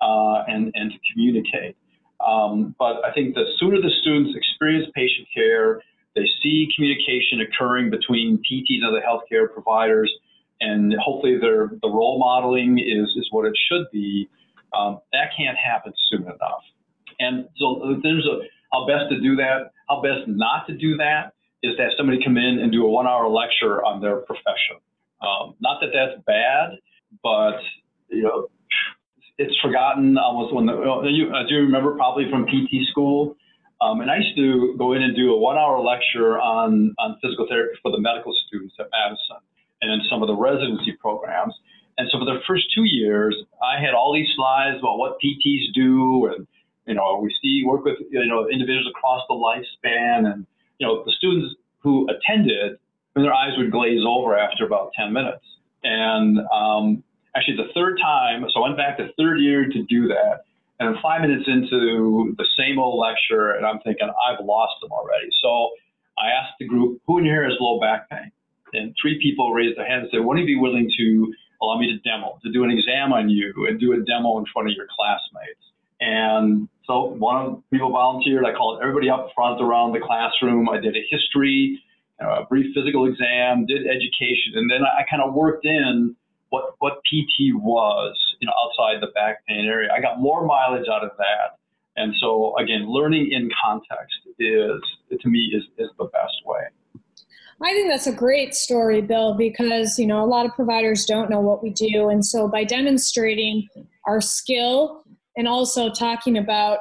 uh, 0.02 0.44
and, 0.52 0.72
and 0.76 0.92
to 0.92 0.98
communicate. 1.14 1.78
Um, 2.20 2.76
but 2.78 3.00
I 3.08 3.14
think 3.16 3.34
the 3.34 3.46
sooner 3.58 3.82
the 3.82 3.90
students 4.02 4.36
experience 4.36 4.92
patient 4.94 5.28
care, 5.34 5.82
they 6.14 6.28
see 6.44 6.68
communication 6.76 7.40
occurring 7.40 7.90
between 7.90 8.38
PTs 8.44 8.84
and 8.84 8.86
other 8.86 9.02
healthcare 9.02 9.52
providers, 9.52 10.12
and 10.60 10.94
hopefully 11.00 11.40
their 11.40 11.72
the 11.82 11.90
role 11.90 12.20
modeling 12.20 12.80
is, 12.80 13.08
is 13.16 13.28
what 13.32 13.46
it 13.46 13.56
should 13.56 13.88
be. 13.94 14.30
Um, 14.78 15.00
that 15.14 15.32
can't 15.36 15.58
happen 15.58 15.94
soon 16.12 16.24
enough. 16.24 16.64
And 17.20 17.48
so 17.58 17.98
there's 18.04 18.28
a 18.28 18.44
how 18.72 18.88
best 18.88 19.10
to 19.12 19.20
do 19.20 19.36
that, 19.38 19.72
how 19.90 20.02
best 20.02 20.28
not 20.28 20.68
to 20.68 20.76
do 20.76 20.98
that 20.98 21.34
is 21.64 21.76
to 21.78 21.84
have 21.84 21.92
somebody 21.98 22.24
come 22.24 22.38
in 22.38 22.60
and 22.60 22.72
do 22.72 22.86
a 22.86 22.90
one 22.90 23.08
hour 23.08 23.28
lecture 23.28 23.84
on 23.84 24.02
their 24.02 24.18
profession. 24.18 24.82
Um, 25.22 25.56
not 25.60 25.80
that 25.82 25.92
that's 25.94 26.22
bad, 26.26 26.80
but 27.22 27.60
you 28.10 28.24
know, 28.24 28.48
it's 29.38 29.56
forgotten 29.62 30.18
almost 30.18 30.54
when 30.54 30.66
the, 30.66 30.74
you, 31.12 31.30
as 31.30 31.50
you 31.50 31.58
remember 31.58 31.96
probably 31.96 32.30
from 32.30 32.46
PT 32.46 32.88
school. 32.90 33.36
Um, 33.82 34.02
and 34.02 34.12
I 34.12 34.18
used 34.18 34.38
to 34.38 34.76
go 34.78 34.94
in 34.94 35.02
and 35.02 35.16
do 35.16 35.34
a 35.34 35.38
one 35.38 35.58
hour 35.58 35.80
lecture 35.82 36.40
on, 36.40 36.94
on 37.00 37.18
physical 37.22 37.48
therapy 37.50 37.74
for 37.82 37.92
the 37.92 38.00
medical 38.00 38.34
students 38.48 38.76
at 38.80 38.88
Madison 38.92 39.42
and 39.82 39.90
then 39.90 40.02
some 40.10 40.22
of 40.22 40.28
the 40.28 40.36
residency 40.36 40.94
programs. 41.02 41.54
And 41.98 42.08
so 42.12 42.20
for 42.20 42.26
the 42.26 42.40
first 42.48 42.66
two 42.74 42.86
years, 42.86 43.36
I 43.62 43.82
had 43.82 43.94
all 43.94 44.14
these 44.14 44.30
slides 44.36 44.78
about 44.80 44.98
what 44.98 45.18
PTs 45.18 45.74
do 45.74 46.30
and 46.34 46.48
you 46.88 46.96
know, 46.96 47.20
we 47.22 47.34
see 47.42 47.64
work 47.66 47.86
with 47.86 47.98
you 48.10 48.26
know 48.28 48.50
individuals 48.50 48.88
across 48.90 49.24
the 49.28 49.36
lifespan, 49.36 50.32
and 50.32 50.46
you 50.80 50.88
know 50.88 51.04
the 51.04 51.12
students 51.12 51.56
who 51.80 52.08
attended, 52.10 52.78
and 53.16 53.26
their 53.26 53.34
eyes 53.34 53.58
would 53.58 53.72
glaze 53.72 54.02
over 54.08 54.38
after 54.38 54.66
about 54.66 54.92
10 54.96 55.12
minutes. 55.14 55.44
And 55.84 56.40
um, 56.54 57.04
actually, 57.36 57.58
the 57.58 57.74
third 57.74 57.98
time, 58.02 58.46
so 58.54 58.62
I 58.62 58.70
went 58.70 58.78
back 58.78 58.98
the 58.98 59.10
third 59.18 59.40
year 59.40 59.66
to 59.66 59.84
do 59.84 60.08
that, 60.10 60.46
and 60.80 60.96
five 61.02 61.22
minutes 61.22 61.46
into 61.48 62.36
the 62.38 62.46
same 62.58 62.80
old 62.80 63.00
lecture, 63.00 63.52
and 63.52 63.66
I'm 63.66 63.80
thinking 63.80 64.10
I've 64.10 64.44
lost 64.44 64.74
them 64.82 64.92
already. 64.92 65.30
So 65.42 65.70
I 66.18 66.30
asked 66.30 66.58
the 66.60 66.68
group, 66.68 67.02
who 67.08 67.20
in 67.20 67.26
here 67.26 67.44
has 67.44 67.54
low 67.60 67.80
back 67.80 68.10
pain? 68.10 68.32
And 68.74 68.96
three 69.02 69.20
people 69.22 69.54
raised 69.54 69.78
their 69.78 69.88
hands 69.88 70.04
and 70.04 70.12
said, 70.12 70.26
wouldn't 70.26 70.48
you 70.48 70.56
be 70.56 70.62
willing 70.62 70.90
to 70.98 71.34
allow 71.62 71.78
me 71.78 71.92
to 71.92 72.00
demo, 72.08 72.40
to 72.44 72.52
do 72.52 72.64
an 72.64 72.72
exam 72.72 73.12
on 73.12 73.30
you 73.30 73.54
and 73.68 73.80
do 73.80 73.94
a 73.94 73.98
demo 73.98 74.38
in 74.40 74.46
front 74.54 74.70
of 74.70 74.76
your 74.76 74.88
classmates? 74.96 75.71
And 76.02 76.68
so 76.86 77.16
one 77.18 77.46
of 77.46 77.64
people 77.72 77.92
volunteered. 77.92 78.44
I 78.44 78.54
called 78.54 78.80
everybody 78.82 79.10
up 79.10 79.30
front 79.36 79.62
around 79.62 79.94
the 79.94 80.00
classroom. 80.00 80.68
I 80.68 80.80
did 80.80 80.96
a 80.98 81.06
history, 81.10 81.80
a 82.20 82.44
brief 82.44 82.74
physical 82.76 83.06
exam, 83.06 83.68
did 83.68 83.86
education, 83.86 84.54
and 84.56 84.70
then 84.70 84.82
I 84.84 85.04
kind 85.10 85.22
of 85.22 85.34
worked 85.34 85.66
in 85.66 86.16
what 86.50 86.76
what 86.80 86.94
PT 87.06 87.56
was, 87.56 88.18
you 88.40 88.48
know, 88.48 88.54
outside 88.66 89.02
the 89.02 89.12
back 89.14 89.46
pain 89.48 89.66
area. 89.66 89.90
I 89.96 90.02
got 90.02 90.20
more 90.20 90.46
mileage 90.46 90.88
out 90.92 91.04
of 91.04 91.12
that. 91.18 91.60
And 91.96 92.14
so 92.20 92.58
again, 92.58 92.90
learning 92.90 93.32
in 93.32 93.50
context 93.64 94.18
is 94.40 94.82
to 95.22 95.30
me 95.30 95.54
is, 95.54 95.64
is 95.78 95.90
the 96.00 96.06
best 96.06 96.42
way. 96.46 96.62
I 97.64 97.74
think 97.74 97.90
that's 97.90 98.08
a 98.08 98.12
great 98.12 98.56
story, 98.56 99.02
Bill, 99.02 99.36
because 99.36 100.00
you 100.00 100.08
know 100.08 100.24
a 100.24 100.26
lot 100.26 100.48
of 100.48 100.54
providers 100.56 101.06
don't 101.06 101.30
know 101.30 101.42
what 101.42 101.62
we 101.62 101.70
do, 101.70 102.10
and 102.10 102.26
so 102.26 102.48
by 102.48 102.64
demonstrating 102.64 103.68
our 104.08 104.20
skill 104.20 105.04
and 105.36 105.48
also 105.48 105.90
talking 105.90 106.38
about 106.38 106.80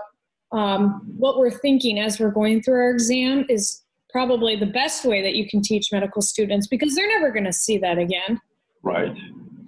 um, 0.52 1.02
what 1.16 1.38
we're 1.38 1.50
thinking 1.50 1.98
as 1.98 2.18
we're 2.18 2.30
going 2.30 2.62
through 2.62 2.80
our 2.80 2.90
exam 2.90 3.44
is 3.48 3.82
probably 4.10 4.56
the 4.56 4.66
best 4.66 5.04
way 5.04 5.22
that 5.22 5.34
you 5.34 5.48
can 5.48 5.62
teach 5.62 5.92
medical 5.92 6.20
students 6.20 6.66
because 6.66 6.94
they're 6.94 7.08
never 7.08 7.30
going 7.30 7.44
to 7.44 7.52
see 7.52 7.78
that 7.78 7.98
again. 7.98 8.40
Right, 8.82 9.14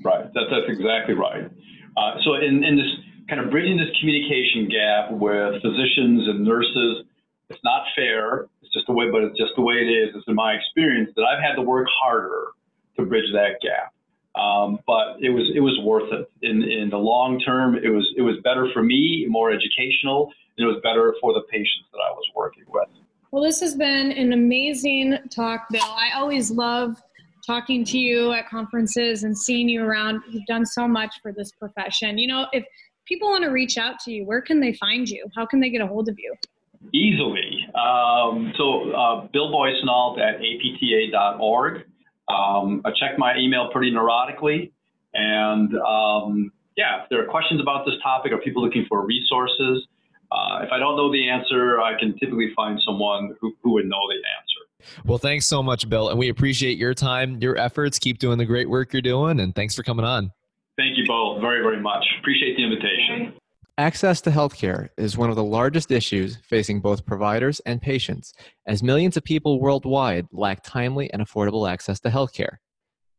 right. 0.05 0.33
That, 0.35 0.45
that's 0.51 0.69
exactly 0.69 1.15
right. 1.15 1.49
Uh, 1.97 2.15
so 2.25 2.35
in, 2.35 2.65
in 2.65 2.77
this 2.77 2.91
kind 3.29 3.41
of 3.41 3.51
bridging 3.51 3.77
this 3.77 3.89
communication 4.01 4.69
gap 4.69 5.13
with 5.13 5.63
physicians 5.63 6.27
and 6.29 6.45
nurses, 6.45 7.05
it's 7.51 7.61
not 7.63 7.85
fair. 7.95 8.49
It's 8.63 8.73
just 8.73 8.87
the 8.87 8.93
way, 8.93 9.11
but 9.11 9.23
it's 9.23 9.39
just 9.39 9.53
the 9.57 9.63
way 9.63 9.75
it 9.75 9.89
is. 9.89 10.15
It's 10.17 10.27
in 10.27 10.35
my 10.35 10.55
experience 10.55 11.11
that 11.17 11.23
I've 11.23 11.43
had 11.43 11.55
to 11.57 11.63
work 11.63 11.87
harder 12.03 12.49
to 12.99 13.05
bridge 13.05 13.31
that 13.33 13.61
gap. 13.63 13.93
Um, 14.35 14.79
but 14.87 15.17
it 15.21 15.31
was 15.31 15.51
it 15.55 15.61
was 15.61 15.79
worth 15.85 16.11
it 16.13 16.31
in 16.43 16.63
in 16.63 16.89
the 16.91 16.97
long 16.97 17.39
term. 17.41 17.77
It 17.77 17.91
was 17.91 18.09
it 18.17 18.23
was 18.23 18.37
better 18.43 18.69
for 18.73 18.83
me, 18.83 19.27
more 19.29 19.51
educational, 19.51 20.33
and 20.57 20.67
it 20.67 20.73
was 20.73 20.81
better 20.83 21.15
for 21.21 21.35
the 21.35 21.43
patients 21.51 21.87
that 21.93 21.99
I 21.99 22.13
was 22.13 22.25
working 22.35 22.65
with. 22.69 22.89
Well, 23.31 23.43
this 23.43 23.61
has 23.61 23.75
been 23.75 24.13
an 24.13 24.33
amazing 24.33 25.19
talk, 25.31 25.67
Bill. 25.71 25.83
I 25.83 26.11
always 26.15 26.51
love 26.51 27.03
talking 27.47 27.85
to 27.85 27.99
you 27.99 28.33
at 28.33 28.49
conferences 28.49 29.25
and 29.25 29.37
seeing 29.37 29.69
you 29.69 29.83
around. 29.83 30.21
You've 30.31 30.47
done 30.47 30.65
so 30.65 30.87
much 30.87 31.15
for 31.23 31.33
this 31.33 31.53
profession. 31.53 32.19
You 32.19 32.29
know, 32.29 32.47
if 32.53 32.65
people 33.07 33.29
want 33.31 33.45
to 33.45 33.51
reach 33.51 33.79
out 33.79 33.99
to 34.01 34.13
you, 34.13 34.25
where 34.25 34.41
can 34.41 34.61
they 34.61 34.75
find 34.75 35.09
you? 35.09 35.27
How 35.35 35.47
can 35.47 35.61
they 35.61 35.71
get 35.71 35.81
a 35.81 35.87
hold 35.87 36.09
of 36.09 36.19
you? 36.19 36.35
Easily. 36.93 37.67
Um, 37.75 38.53
so, 38.57 38.91
uh, 38.91 39.27
Bill 39.33 39.51
Boissonnault 39.51 40.19
at 40.19 40.41
apta.org. 40.41 41.85
Um, 42.29 42.83
I 42.85 42.91
check 42.91 43.19
my 43.19 43.37
email 43.37 43.71
pretty 43.73 43.93
neurotically. 43.93 44.73
And 45.15 45.75
um, 45.77 46.53
yeah, 46.77 47.03
if 47.03 47.09
there 47.11 47.23
are 47.23 47.27
questions 47.27 47.61
about 47.61 47.85
this 47.85 47.95
topic 48.03 48.33
or 48.33 48.39
people 48.39 48.65
looking 48.65 48.87
for 48.89 49.05
resources, 49.05 49.87
uh, 50.31 50.61
if 50.63 50.73
I 50.73 50.79
don't 50.79 50.97
know 50.97 51.13
the 51.13 51.29
answer, 51.29 51.81
I 51.81 51.99
can 51.99 52.19
typically 52.19 52.53
find 52.57 52.81
someone 52.87 53.37
who, 53.41 53.55
who 53.63 53.73
would 53.75 53.85
know 53.85 54.01
the 54.09 54.17
answer. 54.17 54.99
Well, 55.05 55.19
thanks 55.19 55.47
so 55.47 55.63
much, 55.63 55.89
Bill. 55.89 56.09
And 56.09 56.19
we 56.19 56.29
appreciate 56.29 56.79
your 56.79 56.95
time, 56.95 57.39
your 57.41 57.57
efforts. 57.57 57.99
Keep 57.99 58.19
doing 58.19 58.39
the 58.39 58.47
great 58.47 58.69
work 58.69 58.93
you're 58.93 59.03
doing. 59.03 59.41
And 59.41 59.55
thanks 59.55 59.75
for 59.75 59.83
coming 59.83 60.05
on. 60.05 60.33
Thank 60.77 60.97
you 60.97 61.05
both 61.07 61.41
very, 61.41 61.63
very 61.63 61.81
much. 61.81 62.05
Appreciate 62.21 62.57
the 62.57 62.65
invitation. 62.65 63.35
Access 63.83 64.21
to 64.21 64.31
healthcare 64.31 64.91
is 64.97 65.19
one 65.19 65.29
of 65.29 65.35
the 65.35 65.43
largest 65.43 65.91
issues 65.91 66.39
facing 66.49 66.81
both 66.81 67.05
providers 67.05 67.61
and 67.67 67.83
patients, 67.83 68.33
as 68.65 68.81
millions 68.81 69.17
of 69.17 69.25
people 69.25 69.59
worldwide 69.59 70.29
lack 70.31 70.63
timely 70.63 71.13
and 71.13 71.21
affordable 71.21 71.69
access 71.69 71.99
to 71.99 72.09
healthcare. 72.09 72.59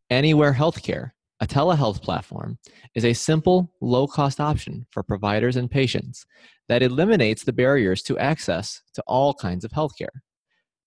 Anywhere 0.10 0.54
Healthcare, 0.54 1.12
a 1.42 1.48
telehealth 1.48 2.02
platform, 2.02 2.60
is 2.96 3.04
a 3.04 3.12
simple, 3.12 3.74
low 3.82 4.08
cost 4.08 4.40
option 4.40 4.86
for 4.90 5.04
providers 5.04 5.58
and 5.58 5.70
patients 5.70 6.26
that 6.70 6.82
eliminates 6.82 7.44
the 7.44 7.52
barriers 7.52 8.02
to 8.04 8.18
access 8.18 8.84
to 8.94 9.04
all 9.06 9.34
kinds 9.34 9.66
of 9.66 9.72
healthcare. 9.72 10.16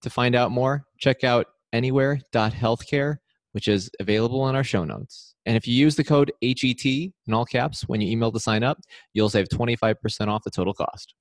To 0.01 0.09
find 0.09 0.35
out 0.35 0.53
more, 0.53 0.87
check 0.99 1.23
out 1.23 1.49
anywhere.healthcare, 1.75 3.19
which 3.57 3.69
is 3.69 3.91
available 4.01 4.43
on 4.43 4.55
our 4.55 4.63
show 4.63 4.85
notes. 4.85 5.35
And 5.47 5.57
if 5.57 5.67
you 5.67 5.73
use 5.73 5.97
the 5.97 6.05
code 6.05 6.31
HET 6.43 6.85
in 6.85 7.33
all 7.33 7.47
caps 7.47 7.89
when 7.89 8.03
you 8.03 8.11
email 8.11 8.31
to 8.31 8.39
sign 8.39 8.63
up, 8.63 8.79
you'll 9.15 9.31
save 9.31 9.49
25% 9.49 10.29
off 10.29 10.45
the 10.45 10.51
total 10.51 10.75
cost. 10.75 11.15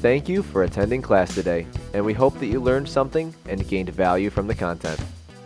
Thank 0.00 0.30
you 0.30 0.42
for 0.42 0.62
attending 0.62 1.02
class 1.02 1.34
today, 1.34 1.66
and 1.92 2.02
we 2.02 2.14
hope 2.14 2.38
that 2.38 2.46
you 2.46 2.58
learned 2.58 2.88
something 2.88 3.34
and 3.50 3.68
gained 3.68 3.90
value 3.90 4.30
from 4.30 4.46
the 4.46 4.54
content. 4.54 4.98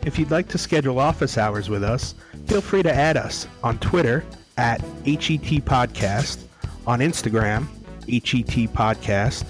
If 0.04 0.16
you'd 0.16 0.30
like 0.30 0.46
to 0.50 0.58
schedule 0.58 1.00
office 1.00 1.38
hours 1.38 1.68
with 1.68 1.82
us, 1.82 2.14
feel 2.46 2.60
free 2.60 2.84
to 2.84 2.94
add 2.94 3.16
us 3.16 3.48
on 3.64 3.78
Twitter 3.78 4.24
at 4.58 4.80
HET 5.04 5.64
Podcast, 5.64 6.44
on 6.86 7.00
Instagram, 7.00 7.66
HET 8.06 8.72
Podcast, 8.72 9.44